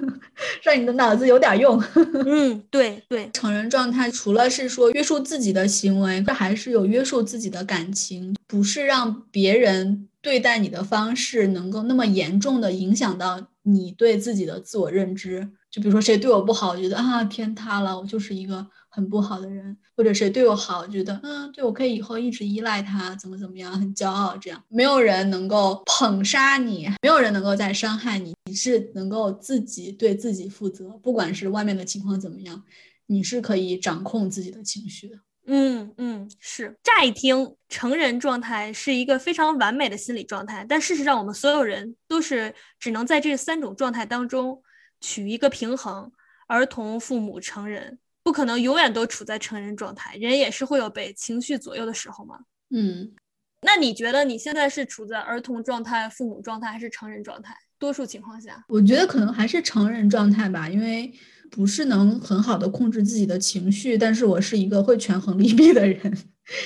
[0.62, 1.82] 让你的脑子有点用。
[2.26, 15.50] 嗯，对对，成人状态除了是说约束自己的行为，这还是有约束自己的感情，不是让别人对待你的方式能够那么严重的影响到你对自己的自我认知。
[15.70, 18.66] 就比如说谁对我不好，我觉得啊天塌了，我就是一个。
[18.88, 24.34] 很不好的人，或者谁对我好，我觉得嗯，对我可以以后一直依赖他，怎么怎么样，很骄傲。
[24.38, 28.34] 这样没有人能够捧杀你，没有人能够再伤害你。
[28.46, 32.62] 你是能够自己对自己负责，不管是外面的情况怎么样，
[33.08, 35.18] 你是可以掌控自己的情绪的。
[35.46, 36.76] 嗯嗯，是。
[36.82, 44.62] 乍一听，成人状态是一个非常完美的心理状态，但事实上，我们所有人都是只能在这三种状态当中
[45.00, 46.10] 取一个平衡：
[46.46, 47.98] 儿童、父母、成人。
[48.22, 52.40] 不可能永远都处在成人状态，人也是会有被情绪左右的时候嘛。
[52.70, 53.14] 嗯，
[53.62, 57.56] 那你觉得你现在是处在儿童状态、父母状态还是成人状态？
[57.78, 61.12] 多数情况下，我觉得可能还是成人状态吧，因为
[61.50, 66.16] 不是能很好的控制自己的情绪，但是我是一个会权衡利弊的人，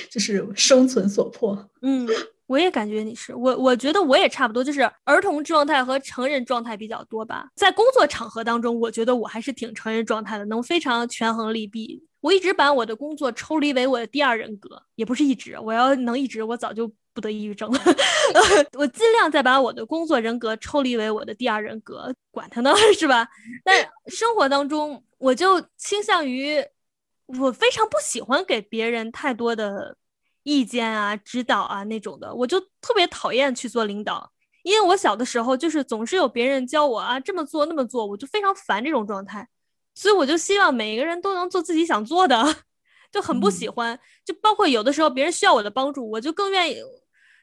[0.09, 1.69] 就是生存所迫。
[1.81, 2.07] 嗯。
[2.47, 7.47] 我也感觉你是我，我觉得我也差不多，就是儿童状态和成人状态比较多吧。
[7.55, 12.03] 在工作场合当中，我觉得我还是挺成人状态的，能非常权衡利弊。
[12.19, 17.79] 我一直把我的工作抽离为我的第二人格，也不是一直，我要能一直，我早就不得抑郁症了。
[18.77, 23.27] 我尽量再把我的工作人格抽离为我的第二人格，管他呢，是吧？
[23.63, 26.63] 但生活当中，我就倾向于，
[27.39, 29.95] 我非常不喜欢给别人太多的。
[30.43, 34.27] 意见啊，指导啊那种的，我就特别讨厌去做领导，
[34.63, 39.47] 因为我小的时候就是总是有别人教我啊这么做那么做，我就非常烦这种状态，
[39.93, 42.43] 所以我就希望每一个人都能做自己想做的，
[43.13, 46.77] 就很不喜欢，就包括有的时候别人需要我的帮助，我就更愿意，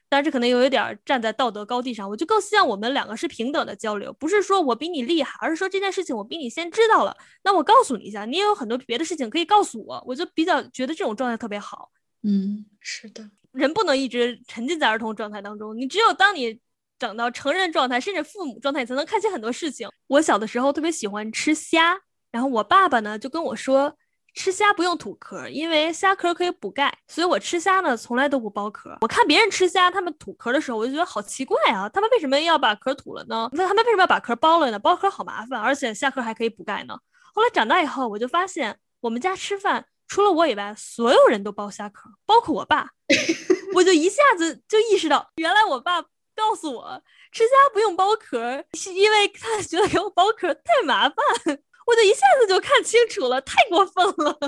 [0.09, 11.91] 但是可能有一点站在道德高地上，我就更希望我们两个是平等的交流，不是说我比你厉害，而是说这件事情我比你先知道了，那我告诉你一下，你也有很多别的事情可以告诉我，我就比较觉得这种状态特别好。
[12.23, 15.77] 嗯，是的，人不能一直沉浸在儿童状态当中。
[15.77, 16.59] 你只有当你
[16.97, 19.87] 长到成人状态，甚至父母状态，才能看清很多事情。
[20.07, 21.97] 我小的时候特别喜欢吃虾，
[22.31, 23.95] 然后我爸爸呢就跟我说，
[24.33, 26.95] 吃虾不用吐壳，因为虾壳可以补钙。
[27.07, 28.97] 所以我吃虾呢从来都不剥壳。
[29.01, 33.49] 我看别人吃虾，他们吐壳的时候，我就觉得好奇怪啊，他们为什么要把壳吐了呢？
[33.53, 34.79] 那他们为什么要把壳剥了呢？
[34.79, 36.97] 剥壳好麻烦，而且虾壳还可以补钙呢。
[37.33, 39.85] 后来长大以后，我就发现我们家吃饭。
[40.07, 42.87] 除了我以外，所有人都剥虾壳，包括我爸。
[43.75, 46.01] 我就一下子就意识到，原来我爸
[46.35, 51.59] 告诉我吃虾不用剥壳，是因为他觉得给我剥壳太麻烦。
[51.89, 54.37] 我就一下子就看清楚了，太过分了。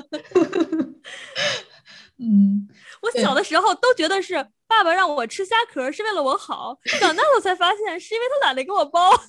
[2.20, 2.68] 嗯，
[3.02, 4.36] 我小的时候都觉得是
[4.68, 9.20] 爸爸让我吃虾壳是为了我好，长大了才发现是因为他懒得给我剥。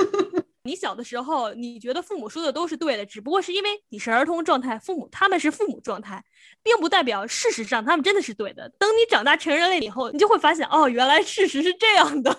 [0.64, 6.24] 你小的时候，你觉得父母说的都是对的，只不过是因为你是儿童状态，父母他们是父母状态，
[6.62, 8.70] 并不代表事实上他们真的是对的。
[8.78, 12.34] 等你长大成人了以后，你就会发现，哦，原来事实是这样的。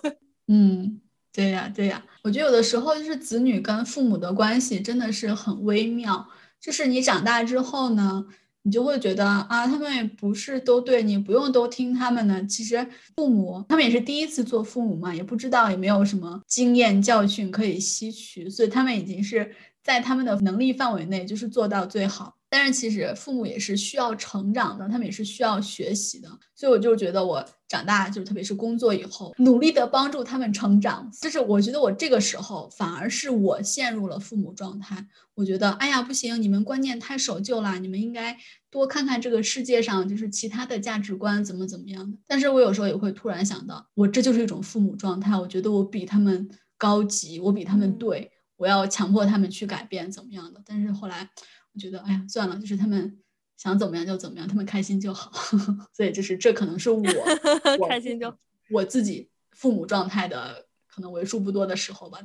[0.48, 1.01] 嗯，
[1.34, 2.04] 对呀，对呀。
[2.24, 6.28] 我觉得有的时候就是子女跟父母的关系真的是很微妙，
[6.60, 8.26] 就是你长大之后呢。
[8.63, 12.46] 你就会觉得啊，他们也不是都对你，不用都听他们的。
[12.46, 19.52] 其实父母他们也是第一次做父母嘛，也不知道，也没有什么经验教训可以吸取，所以他们已经是
[19.84, 22.36] 在他们的能力范围内，就是做到最好。
[22.54, 26.28] 但是其实父母也是需要成长的，他们也是需要学习的。
[26.54, 31.10] 所以我就觉得我长大，就是特别是工作以后，努力的帮助他们成长。
[31.22, 35.08] 就是我觉得我这个时候反而是我陷入了父母状态。
[35.34, 38.38] 我觉得，哎呀，不行，你们观念太守旧了，你们应该
[38.70, 42.18] 多看看这个世界上就是其他的价值观怎么怎么样的。
[42.28, 45.38] 但是我有时候也会突然想到，我这就是一种父母状态。
[45.38, 50.62] 我觉得我比他们高级，我比他们对，我要强迫他们去改变怎么样的。
[50.66, 51.28] 但是后来
[51.74, 53.18] 我觉得，哎呀，算了，就是他们
[53.58, 55.32] 想怎么样就怎么样，他们开心就好。
[55.94, 57.02] 所以就是这可能是我
[57.88, 58.34] 开心就
[58.70, 62.20] 我自己父母状态的可能为数不多的时候吧。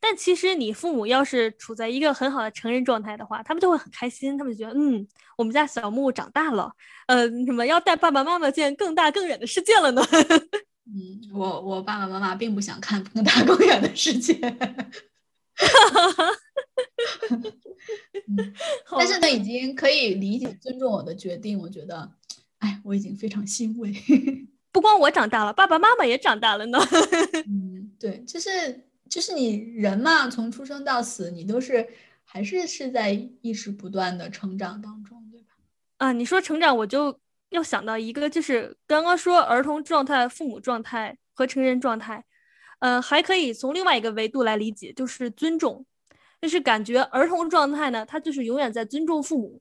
[0.00, 5.06] 但其实你父母要是处在一个很好的成人状态的话，他们就会很开心，他们就觉得，嗯，
[5.36, 6.72] 我们家小木长大了，
[7.08, 10.02] 呃，什么要带爸爸妈妈见更大更远的世界了呢？
[10.86, 14.34] 嗯，我我爸爸妈妈并不想看更大更远的世界，
[18.98, 22.10] 但是呢，已经可以理解尊重我的决定，我觉得，
[22.58, 23.92] 哎，我已经非常欣慰。
[24.72, 26.78] 不光我长大了，爸爸妈妈也长大了呢。
[27.46, 28.84] 嗯，对，就是。
[29.08, 31.88] 就是你人嘛，从出生到死，你都是
[32.24, 33.10] 还是是在
[33.40, 35.46] 一直不断的成长当中，对吧？
[35.96, 42.22] 啊，你说成长，我就要想到一个，就是刚刚说儿童状态、父母状态和成人状态，
[42.80, 45.86] 呃，还可以从另外一个维度来理解，就是尊重，
[46.40, 49.60] 就是感觉儿童状态呢，他就是永远在尊重父母，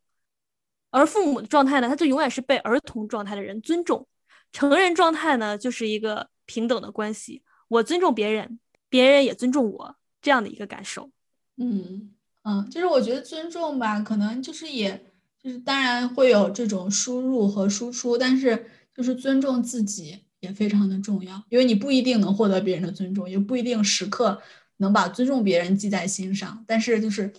[0.89, 4.07] 而父母的状态呢，他就永远是被儿童状态的人尊重。
[4.53, 8.59] 成人状态呢，就是一个平等的关系，我尊重别人，
[8.89, 11.09] 别人也尊重我这样的一个感受。
[11.57, 12.13] 嗯
[12.43, 15.11] 嗯，就是我觉得尊重吧，可能就是也
[15.41, 24.41] 就是当然会有这种输入和输出，但是就是尊重自己也非常的重要，因为你不一定能获得别人的尊重，也不一定时刻
[24.77, 27.31] 能把尊重别人记在心上，但是就是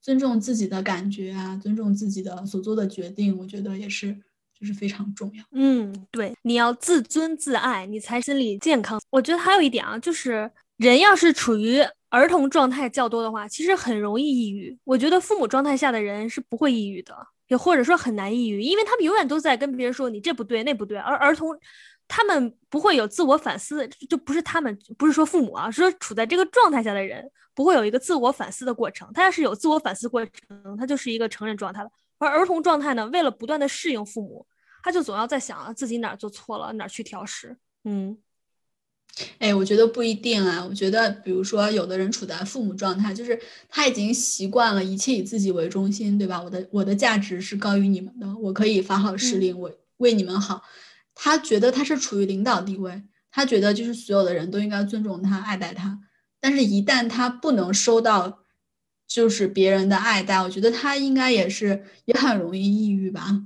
[0.00, 4.16] 尊重自己的感觉啊，尊重自己的所做的决定，我觉得也是。
[4.60, 5.42] 就是非常重要。
[5.52, 9.00] 嗯，对，你要自尊自爱，你才心理健康。
[9.08, 14.76] 我觉得还有一点啊，就是人要是处于儿童状态较多的话，其实很容易抑郁。
[14.84, 17.16] 我觉得父母状态下的人是不会抑郁的，
[17.48, 20.98] 也或者说很难抑郁，因为他们永远都在跟别人说你这不对那不对。
[20.98, 21.58] 而儿童，
[22.12, 29.08] 他们不会有自我反思，就不是他们，不是说父母啊，是说处在这个状态下的人不会有一个自我反思的过程。
[29.14, 31.90] 他要是有自我反思过程，他就是一个成人状态了。
[32.18, 34.44] 而儿童状态呢，为了不断的适应父母。
[34.82, 37.54] 他就总要在想自己哪儿做错了，哪儿去调试。
[37.84, 38.16] 嗯，
[39.38, 40.64] 哎，我觉得不一定啊。
[40.66, 46.42] 我觉得，比如说，有的人处在父母状态，就是他已经习惯了一切以自己为中心，对吧？
[46.42, 50.62] 我的我的价值是高于你们的，我可以发号施令，我为你们好。
[51.22, 55.98] 他觉得他是处于领导地位，他觉得就是所有的人都应该尊重他、爱戴他。
[56.40, 58.38] 但是，一旦他不能收到
[59.06, 63.42] 就是别人的爱戴，我觉得他应该也是也很容易抑郁吧。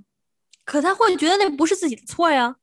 [0.65, 2.55] 可他会觉得那不是自己的错呀，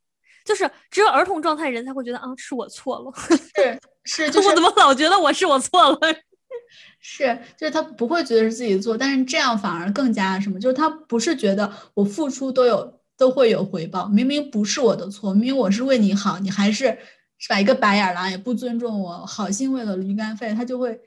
[0.45, 3.11] 就是只有儿童状态人才会觉得啊，是我错了。
[3.53, 5.99] 是是， 就是我怎么老觉得我是我错了？
[7.01, 10.57] 是，就是他不会觉得是自己错，但是这样反而更加什么？
[10.57, 16.97] 就是他不是觉得我付出都有都会有回报，明明不是我的错，明明我是为你好，你还是
[17.37, 17.61] 是吧？
[17.61, 20.99] 一个白眼狼也不尊重我，好心为了驴肝肺，他就会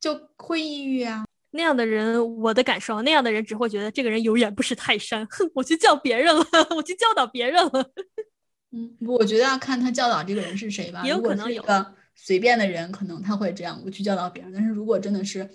[0.00, 1.26] 就会抑郁啊。
[1.50, 5.26] 那样的人，我的感受，那样的人只会觉得这个人有眼不识泰山。
[5.30, 6.42] 哼，我去教别人了，
[6.74, 7.90] 我去教导别人了。
[8.72, 11.02] 嗯，我觉得要看他教导这个人是谁吧。
[11.04, 14.50] 也有可能有个随便的人，可能他会这样，我去教导别人。
[14.50, 15.46] 但是如果真的是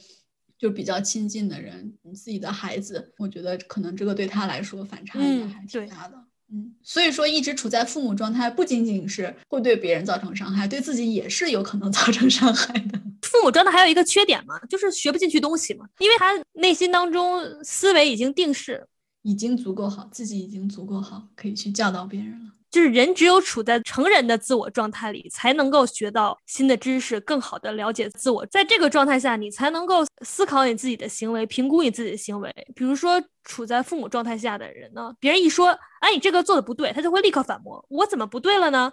[0.58, 6.16] 就比较亲近的人，你自己的孩子，我觉得可能这个对他来说反差应该还挺大的。
[6.52, 13.02] 嗯，所以说一直处在父母状态，不仅仅是会对别人造成伤害，对自己也是有可能 造成伤害的。
[13.24, 18.88] 父母状态还有一个缺点嘛，就是学不进去东西嘛，因为他内心当中思维已经定式，
[19.24, 22.52] 已经足够好，自己已经足够好，可以去教导别人了。
[22.76, 28.46] 就是人只有处在成人的自我状态里，才能够学到新的知识，更好的了解自我。
[28.48, 32.54] 在这个状态下，你才能够思考你自己的行为，评估你自己的行为。
[32.76, 35.70] 比如说，处在父母状态下的人呢，别人一说，
[36.02, 38.92] 哎，你这个做的不对，他就会立刻反驳，我怎么不对了呢？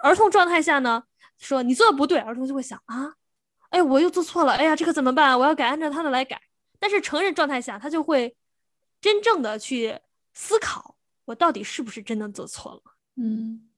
[0.00, 1.02] 儿童状态下呢，
[1.38, 3.14] 说你做的不对，儿童就会想啊，
[3.70, 5.36] 哎，我又做错了，哎呀，这可怎么办？
[5.36, 6.40] 我要改，按照他的来改。
[6.78, 8.36] 但是成人状态下，他就会
[9.00, 9.98] 真正的去
[10.34, 12.91] 思考，我到底是不是真的做错了。
[13.16, 13.68] 嗯，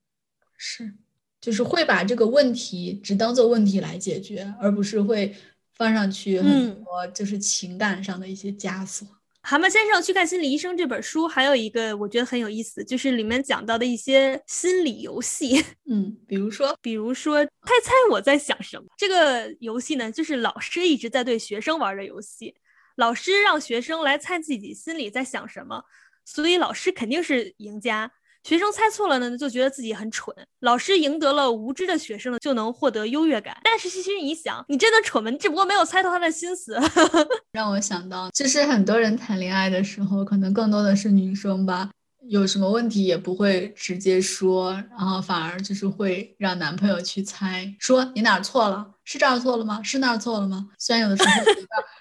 [0.56, 0.94] 是，
[1.40, 5.34] 就是会把这个问题只当做问题来解决，而不是会
[5.74, 9.06] 放上去很多就是情感上的一些枷锁。
[9.42, 15.62] 蛤蟆先生去看心理医生这本书，还有一个我觉得很有意思，就是里面讲到的一些心理游戏。
[15.90, 17.50] 嗯，比如说，比如说猜
[17.82, 22.54] 猜我在想什么这个游戏呢，就是老师一直在对学生玩的游戏。
[22.96, 25.84] 老师让学生来猜自己心里在想什么，
[26.24, 28.10] 所以老师肯定是赢家。
[28.44, 30.34] 学生猜错了呢，就觉得自己很蠢。
[30.60, 33.56] 老师赢得了无知的学生呢，就能获得优越感。
[33.64, 35.30] 但是其实你想，你真的蠢吗？
[35.30, 36.78] 你只不过没有猜透他的心思。
[37.52, 41.88] 让我想到，就是很多人谈恋爱的时候，可能更多的是女生吧。
[42.28, 48.93] 有什么问题也不会直接说，然后反而就是会让男朋友去猜，说你哪儿错了？
[49.04, 49.80] 是这儿错了吗？
[49.82, 50.68] 是那儿错了吗？
[50.78, 51.30] 虽然有的时候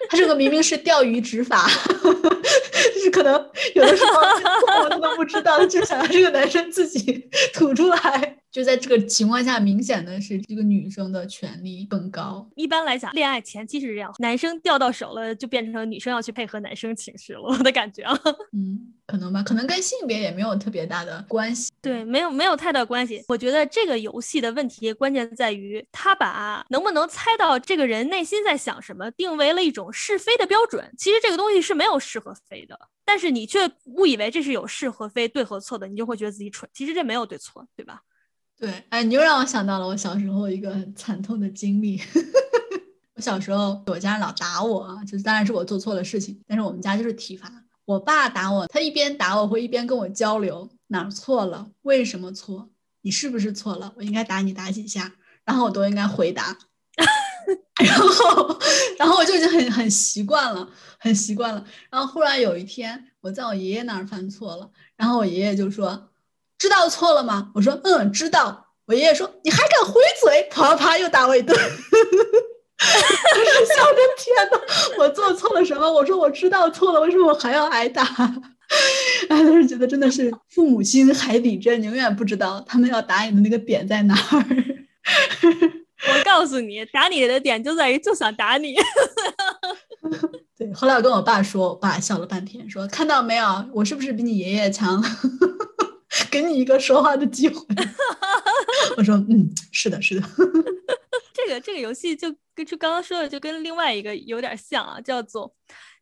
[0.08, 1.68] 他这个明明是钓鱼执法，
[2.94, 3.32] 就是可能
[3.74, 4.12] 有的时候
[4.82, 8.38] 我都不知道，就想让这个男生自己吐出来。
[8.54, 12.48] 就在这个情况下，明显的是这个女生的权利更高。
[12.54, 17.42] 一般来讲，恋爱前期是这样，男生钓到手了，就变成女生要去配合男生情绪了。
[17.42, 18.16] 我的感觉啊，
[18.54, 21.72] 嗯，可能吧，可能跟性别也没有特别大的关系。
[21.82, 23.24] 对，没有没有太大关系。
[23.26, 30.90] 我觉得这个游戏的问题关键在于，他把能不能能猜到这个人内心在想什么定为了一种是非的标准。
[30.96, 36.68] 其实这个东西是没有是和非的，但是你却误以为这是有是和非、对和错的，你就会觉得自己蠢。
[36.72, 38.00] 其实这没有对错，对吧？
[38.58, 42.00] 对，哎，你又让我想到了我小时候一个很惨痛的经历。
[43.14, 47.52] 我小时候，我家人老打我，就是当然是我做错了事情，但是我们家就是体罚。
[47.84, 52.70] 我爸打我，他一边打我会一边跟我交流哪儿错了，为什么错，
[53.02, 55.12] 你是不是错了，我应该打你打几下。
[55.44, 56.56] 然后我都应该回答。
[57.84, 58.58] 然后，
[58.98, 60.68] 然后我就已经很很习惯了，
[60.98, 61.64] 很习惯了。
[61.90, 66.08] 然后忽然有一天，我在我爷爷那儿犯错了，然后我爷爷就说
[66.58, 71.56] ：“知道错了吗？”我说：“嗯，知道。”我爷爷说：“你还敢回嘴？”啪啪又打我一顿。
[72.76, 74.60] 笑的天呐，
[74.98, 75.90] 我做错了什么？
[75.90, 78.02] 我说我知道错了，为什么我还要挨打？
[79.28, 84.44] 哎，当时觉得真的是父母心海底针，永远不知道他们要打你的那个点在哪儿。
[86.06, 88.74] 我告诉你，打你的点就在于就想打你。
[90.56, 95.02] 对，后来我跟我爸说，我爸笑了半天，说看到没有，我是不是比你爷爷强？
[96.30, 97.64] 给你一个说话的机会。
[98.96, 100.26] 我说，嗯，是的，是的。
[101.32, 105.52] 这个这个游戏就跟就刚刚说的，就跟另外一个有点像啊，叫做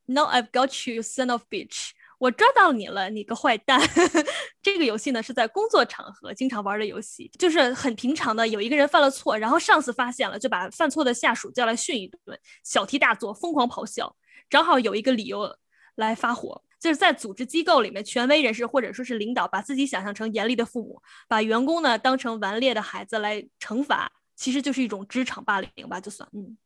[0.07, 1.91] Now I've got you, son of bitch。
[2.23, 3.81] 我抓到你了，你个坏蛋！
[4.63, 14.15] 这个游戏呢是在工作场合经常玩的游戏，就是很平常的，有一个人犯了错，然后上司发现了，就把犯错的下属叫来训一顿，小题大做，疯狂咆哮，
[14.49, 15.53] 正好有一个理由
[15.97, 26.57] 来发火，就是在组织机构里面，权威人士或者说是领导，把自己想象成严厉的父母，把员工呢当成顽劣的孩子来惩罚，其实就是一种职场霸凌吧，就算，嗯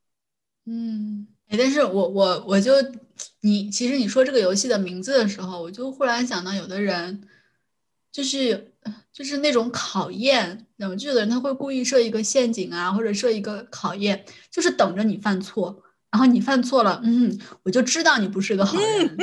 [0.66, 1.28] 嗯。
[1.48, 2.72] 哎，但是我我我就
[3.46, 7.22] 你其实你说这个游戏的名字的时候，我就忽然想到，有的人
[8.10, 8.72] 就是
[9.12, 15.80] 就是那种考验，那么就有的人他会故意设一个陷阱啊，或者设一个考验，就是等着你犯错，
[16.10, 19.16] 然后你犯错了，嗯，我就知道你不是个好人。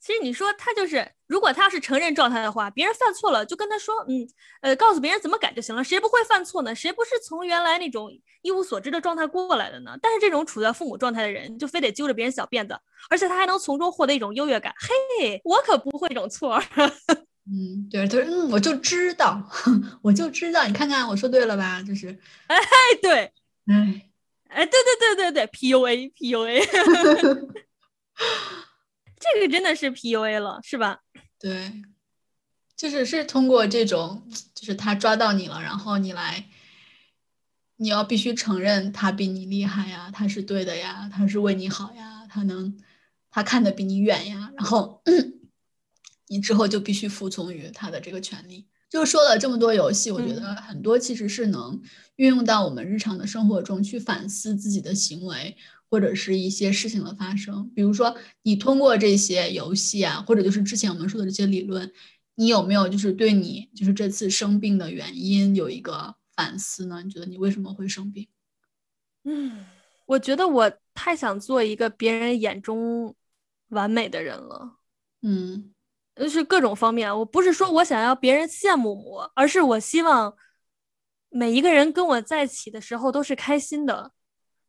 [0.00, 4.26] 其实你说他就是，如果他要是承认状态的话，别人犯错了就跟他说，嗯，
[4.60, 5.82] 呃，告诉别人怎么改就行了。
[5.82, 6.74] 谁不会犯错呢？
[6.74, 8.10] 谁不是从原来那种
[8.42, 9.98] 一无所知的状态过来的呢？
[10.00, 12.78] 但是这种处在父母状态的人，就非得揪着别人小辫子，
[13.10, 14.72] 而且他还能从中获得一种优越感。
[15.20, 16.62] 嘿，我可不会这种错。
[17.50, 19.42] 嗯，对，他说，嗯，我就知道，
[20.02, 21.82] 我就知道，你看看我说对了吧？
[21.82, 22.08] 就是，
[22.46, 22.56] 哎，
[23.02, 23.32] 对，
[23.66, 24.10] 哎，
[24.48, 26.62] 哎，对对对对对，PUA，PUA。
[29.20, 31.00] 这个真的是 PUA 了，是吧？
[31.38, 31.72] 对，
[32.76, 36.48] 就是是通过这种，就是他抓到你了，然后你来，
[37.76, 42.76] 你要必须承认他比你厉害呀，他是对的呀，他是为你好呀，他能，
[43.30, 45.02] 他看得比你远呀，然后
[46.28, 48.66] 你之后就必须服从于他的这个权利。
[48.90, 51.78] 就说了这么多游戏，我觉得很多其实是能
[52.16, 55.56] 运用到我们日常的生活中去反思自己的行为。
[55.90, 61.90] 或者是一些事情的发生，比如说你通过这些游戏啊，或者就是之前我们说的这些理论，
[62.34, 67.00] 你有没有就是对你就是这次生病的原因有一个反思呢？
[67.02, 68.28] 你觉得你为什么会生病？
[69.24, 69.64] 嗯，
[70.04, 73.14] 我觉得我太想做一个别人眼中
[73.68, 74.76] 完美的人了。
[75.22, 75.72] 嗯，
[76.14, 80.36] 就是各种方面，我不是说我想要别人羡慕我，而是我希望
[81.30, 84.12] 每一个人跟我在一起的时候都是开心的。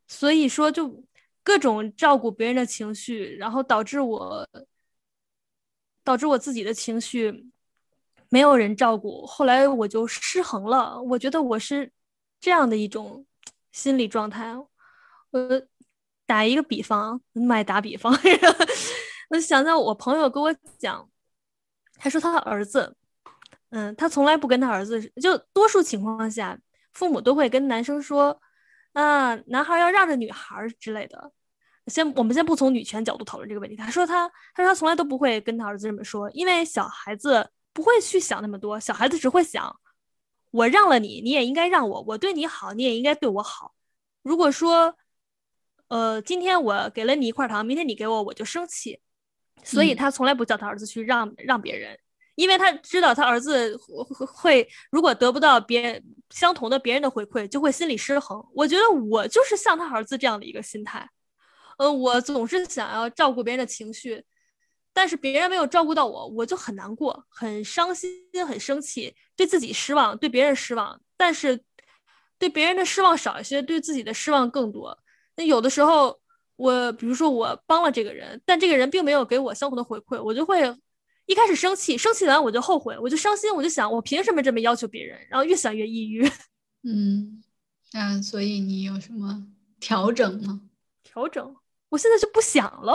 [0.08, 1.04] 所以说就。
[1.50, 4.48] 各种照顾别人的情绪，然后导致我
[6.04, 7.50] 导致我自己的情绪
[8.28, 11.02] 没有人照顾，后来我就失衡了。
[11.02, 11.90] 我觉得我是
[12.38, 13.26] 这样的一种
[13.72, 14.54] 心理状态。
[15.32, 15.62] 我
[16.24, 17.20] 打一个比方，
[17.50, 18.16] 爱打比方，
[19.30, 21.10] 我想到我朋友跟我讲，
[21.94, 22.94] 他说他的儿子，
[23.70, 26.56] 嗯，他从来不跟他儿子，就多数情况下，
[26.92, 28.40] 父母都会跟男生说。
[28.92, 31.32] 啊，男孩要让着女孩之类的。
[31.90, 33.74] 先，我们先不从女权角度讨论这个问题。
[33.76, 39.74] 他说他，他说他从来都不会跟他儿子这么说，因为小孩子不会去想那么多，小孩子只会想，
[40.52, 43.74] 我让了你，你也应该让我，我对你好，你也应该对我好。
[44.22, 44.96] 如果说，
[45.88, 49.00] 呃，今天我给了你一块糖，明天你给我，我就生气。
[49.62, 51.98] 所以他从来不叫他儿子去让让别人。
[52.36, 58.42] 因为他知道他儿子会，如果得不到别相同的别人的回馈，就会心理失衡。
[58.54, 61.06] 我觉得我就是像他儿子这样的一个心态，
[61.80, 64.22] 呃，我总是想要照顾别人的情绪，
[64.92, 68.10] 但是别人没有照顾到我，我就很难过、很伤心、
[68.46, 71.00] 很生气，对自己失望，对别人失望。
[71.16, 71.58] 但是
[72.38, 74.98] 对别人的失望少一些，对自己的失望更多。
[75.36, 76.20] 那有的时候，
[76.56, 80.76] 我比如说我帮了这个人，但这个人并没有给我相同的回馈，我就会。
[81.24, 85.18] 一开始生气，生气完我就后悔，我就伤心，我就想，我凭什么这么要求别人？
[85.30, 86.28] 然后越想越抑郁。
[86.82, 87.42] 嗯，
[87.92, 89.46] 那所以你有什么
[89.78, 90.60] 调整吗？
[91.04, 91.56] 调整，
[91.90, 92.94] 我现在就不想了。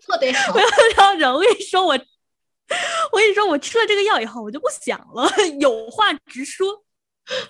[0.00, 0.52] 做得好。
[0.54, 5.30] 不要调整，我跟你说，我，我跟你说，我吃了这个药以后，我就不想了。
[5.60, 6.82] 有话直说。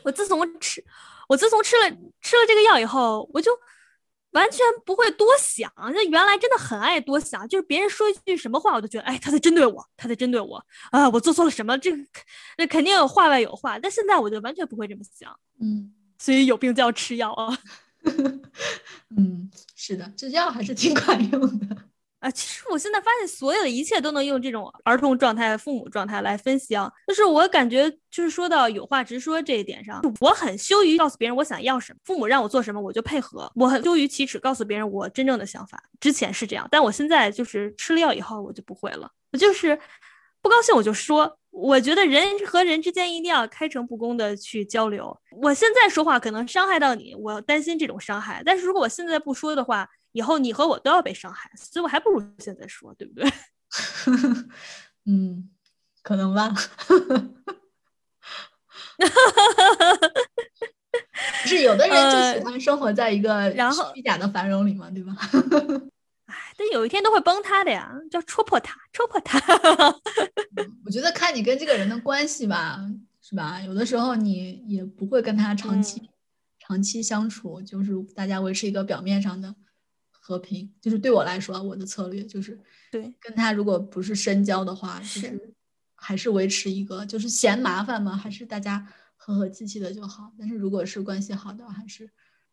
[0.03, 0.84] 我自从吃，
[1.28, 1.90] 我自从吃了
[2.20, 3.50] 吃了这个药以后，我就
[4.32, 5.72] 完全不会多想。
[5.76, 11.76] 那原来真的很爱多想，就是别人说一句什么话，我都觉得，哎，他在针对我，他在针对我啊，我做错了什么？
[11.78, 11.96] 这个
[12.59, 13.78] 那肯定有话外有话。
[13.78, 17.59] 但现在我就完全不会这么想，嗯所以有病就要吃药啊。
[19.16, 21.76] 嗯，是的，这药还是挺管用的。
[22.20, 26.88] 啊，其实我现在发现，所有的一切都能用这种儿童状态、父母状态来分析啊。
[27.09, 35.82] 就是我感觉，就是说到有话直说这一点上，我很羞于告诉别人我想要什么，父母让我做什么我就配合，我很羞于启齿告诉别人我真正的想法。
[35.98, 39.76] 之前是这样，但我现在就是吃了药以后，我就不会了，我就是
[40.40, 41.38] 不高兴我就说。
[41.53, 45.16] 我觉得人和人之间一定要开诚布公的去交流。
[45.40, 48.42] 我现在说话可能伤害到你，我担心这种伤害。
[48.44, 53.30] 但是如果我现在不说的话，以后你和我都要被伤害，所以我还不如现在说，对不对？
[55.07, 55.50] 嗯，
[56.03, 56.53] 可能吧。
[61.42, 65.14] 不是有的人就喜欢生活在一个然后虚假的繁荣里嘛，对吧？
[66.26, 69.38] 哎，但有一天都会崩塌的呀，叫戳破它，戳破它。
[70.84, 72.80] 我觉得看你跟这个人的关系吧，
[73.20, 73.61] 是吧？
[73.62, 76.09] 有的时候你也不会跟他长期、嗯
[76.64, 79.53] 长期相处，就是大家维持一个表面上的
[80.11, 80.72] 和平。
[80.80, 82.59] 就是对我来说，我的策略就是
[82.90, 85.55] 对，跟他如果不是深交的话，就是是
[85.96, 88.86] 还是维持一个，就是嫌麻烦嘛，还是大家
[89.16, 90.32] 和和气气的就好。
[90.38, 92.09] 但是如果是关系好的，还是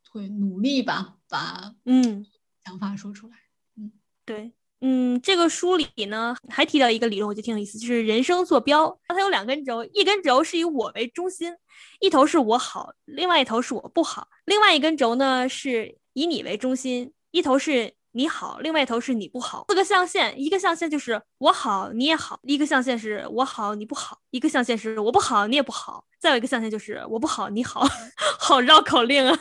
[0.10, 2.26] 会努力吧，把嗯，
[2.66, 3.38] 想法说出来。
[3.76, 3.92] 嗯
[4.26, 11.54] 对，嗯，这个书里呢还提到一个理论，我觉得挺有意思，就是人生坐标，它有两根轴，一根轴是以我为中心，
[12.00, 19.66] 一头是我好，另外一头是我不好；另外一根轴呢是以你为中心，一头是你好，另外一头是你不好。
[19.70, 27.86] 四个象限，一个象限就是我好你也好，一个象限是我好你不好，一个象限是我不好你也不好，再有一个象限就是我不好你好，
[28.40, 29.38] 好绕口令啊！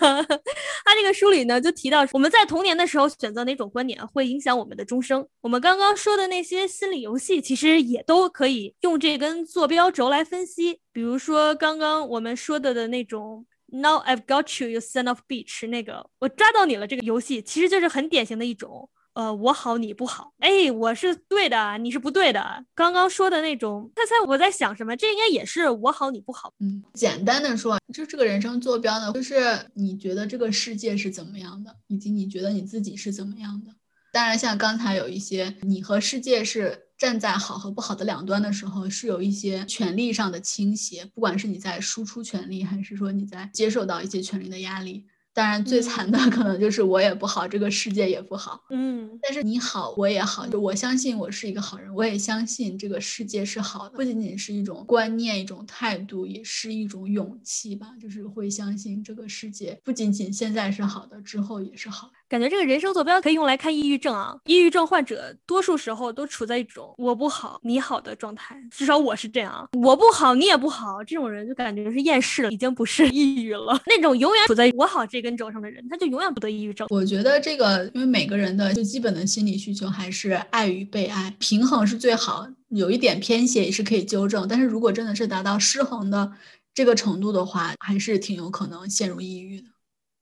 [0.84, 5.26] 他这个书里呢就提到，我们在童年的时候选择哪种观点会影响我们的终生。
[5.40, 10.80] 我们刚刚说的那些心理游戏，其实也都可以用这根坐标轴来分析。
[10.92, 13.46] 比如说刚刚我们说的的那种。
[13.70, 15.68] Now I've got you, you son of bitch！
[15.68, 22.64] 那个我抓到你了，这个游戏其实就是很典型的一种，呃，我好你不好，哎，我是对的，你是不对的。
[22.74, 24.96] 刚刚说的那种，猜猜我在想什么？
[24.96, 26.54] 这应该也是我好你不好。
[26.60, 29.36] 嗯，简单的说，就这个人生坐标呢，就是
[29.74, 33.74] 你觉得这个世界是怎么样的，以及你觉得你自己是怎么样的。
[34.10, 45.07] 当然，像刚才有一些你和世界是站在好和不好的两端的时候，是有一些权利上的倾斜，不管是你在输出权利，还是说你在接受到一些权利的压力。
[45.32, 48.61] 当然，最惨的可能就是我也不好，这个世界也不好。
[48.70, 57.94] 嗯但是你好，我也好，就我相信我是一个好人，我也相信这个世界是好的，不仅仅是一种观念、一种态度，也是一种勇气吧。
[58.01, 62.14] 就是会相信这个世界不仅仅现在是好的，之后也是好的。
[62.29, 64.37] 感觉这个人生坐标可以用来看抑郁症啊。
[64.45, 69.66] 抑郁症患者多数时候都处在一种我不好你好的状态，至少我是这样。
[69.72, 73.81] 我不好你也不好，这种人就感觉是厌世了，已经不是 抑郁了。
[73.87, 76.87] 那种永远处在我好这根轴上的人，他就永远不得抑郁症。
[76.91, 82.47] 我觉得这个，因为每个人的最基本的心理需求还是爱与被爱，平衡是最好。
[82.68, 86.31] 有一点偏斜也是可以纠正，但是如果真的是达到失衡的
[86.74, 89.68] 这个程度的话，还是挺有可能陷入抑郁的。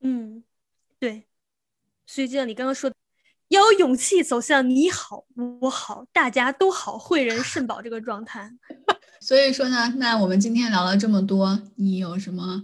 [0.03, 0.45] 嗯，
[1.01, 1.25] 对。
[2.07, 2.97] 所以就像你刚刚说的，
[3.49, 5.25] 要有勇气走向你好
[5.61, 8.51] 我好大家都好惠人 肾宝这个状态。
[9.21, 12.63] 所以说呢，那我们今天聊了这么多，你有什么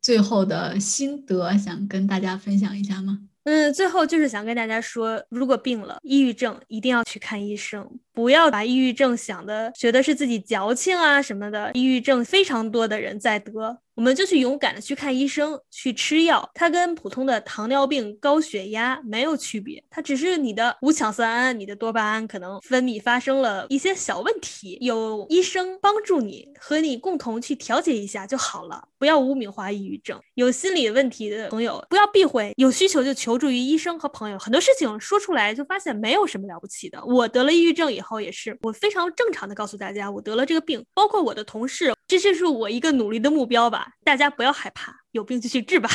[0.00, 3.20] 最后的心得想跟大家分享一下吗？
[3.44, 11.72] 嗯，最后就是想跟大家说，如果病了，抑郁症一定要去看医生，不要把抑郁症想的觉得是自己矫情啊什么的。
[11.72, 16.50] 抑郁症非常多的人在得，我们就去勇敢的去看医生，去吃药。
[16.54, 28.82] 它跟普通的糖尿病、高血压没有区别，它只是你的五羟色胺、你的多巴胺可能分泌发生了一些小问题，有医生帮助你和你共同去调节一下就好了。
[28.98, 34.38] 不要污名化抑郁症，有心理问题的朋友不要避讳，有需求就求助于医生和朋友。
[34.38, 37.04] 很多事情说出来就发现没有什么了不起的。
[37.04, 43.92] 我得了抑郁症以后也是，我非常正常的告诉大家我得了这个病，包括我的同事，这就是我一个努力的目标吧。
[44.04, 45.88] 大家不要害怕，有病就去治吧。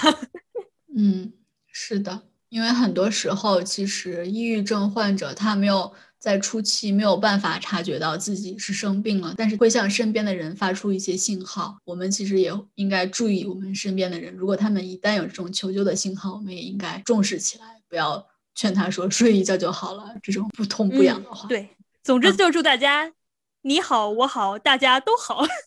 [0.96, 1.34] 嗯，
[1.72, 11.78] 是的，因为很多时候其实抑郁症患者他没有在初期没有办法察觉到自己是生病了，但是会向身边的人发出一些信号。
[11.86, 21.48] 我们其实也应该注意我们身边的人，如果他们一旦有这种求救的信号，我们也应该重视起来，不要劝他说睡一觉就好了这种不痛不痒的话。
[21.48, 21.70] 嗯、对，
[22.04, 23.14] 总之就是祝大家、
[23.62, 25.46] 你好，我好，大家都好。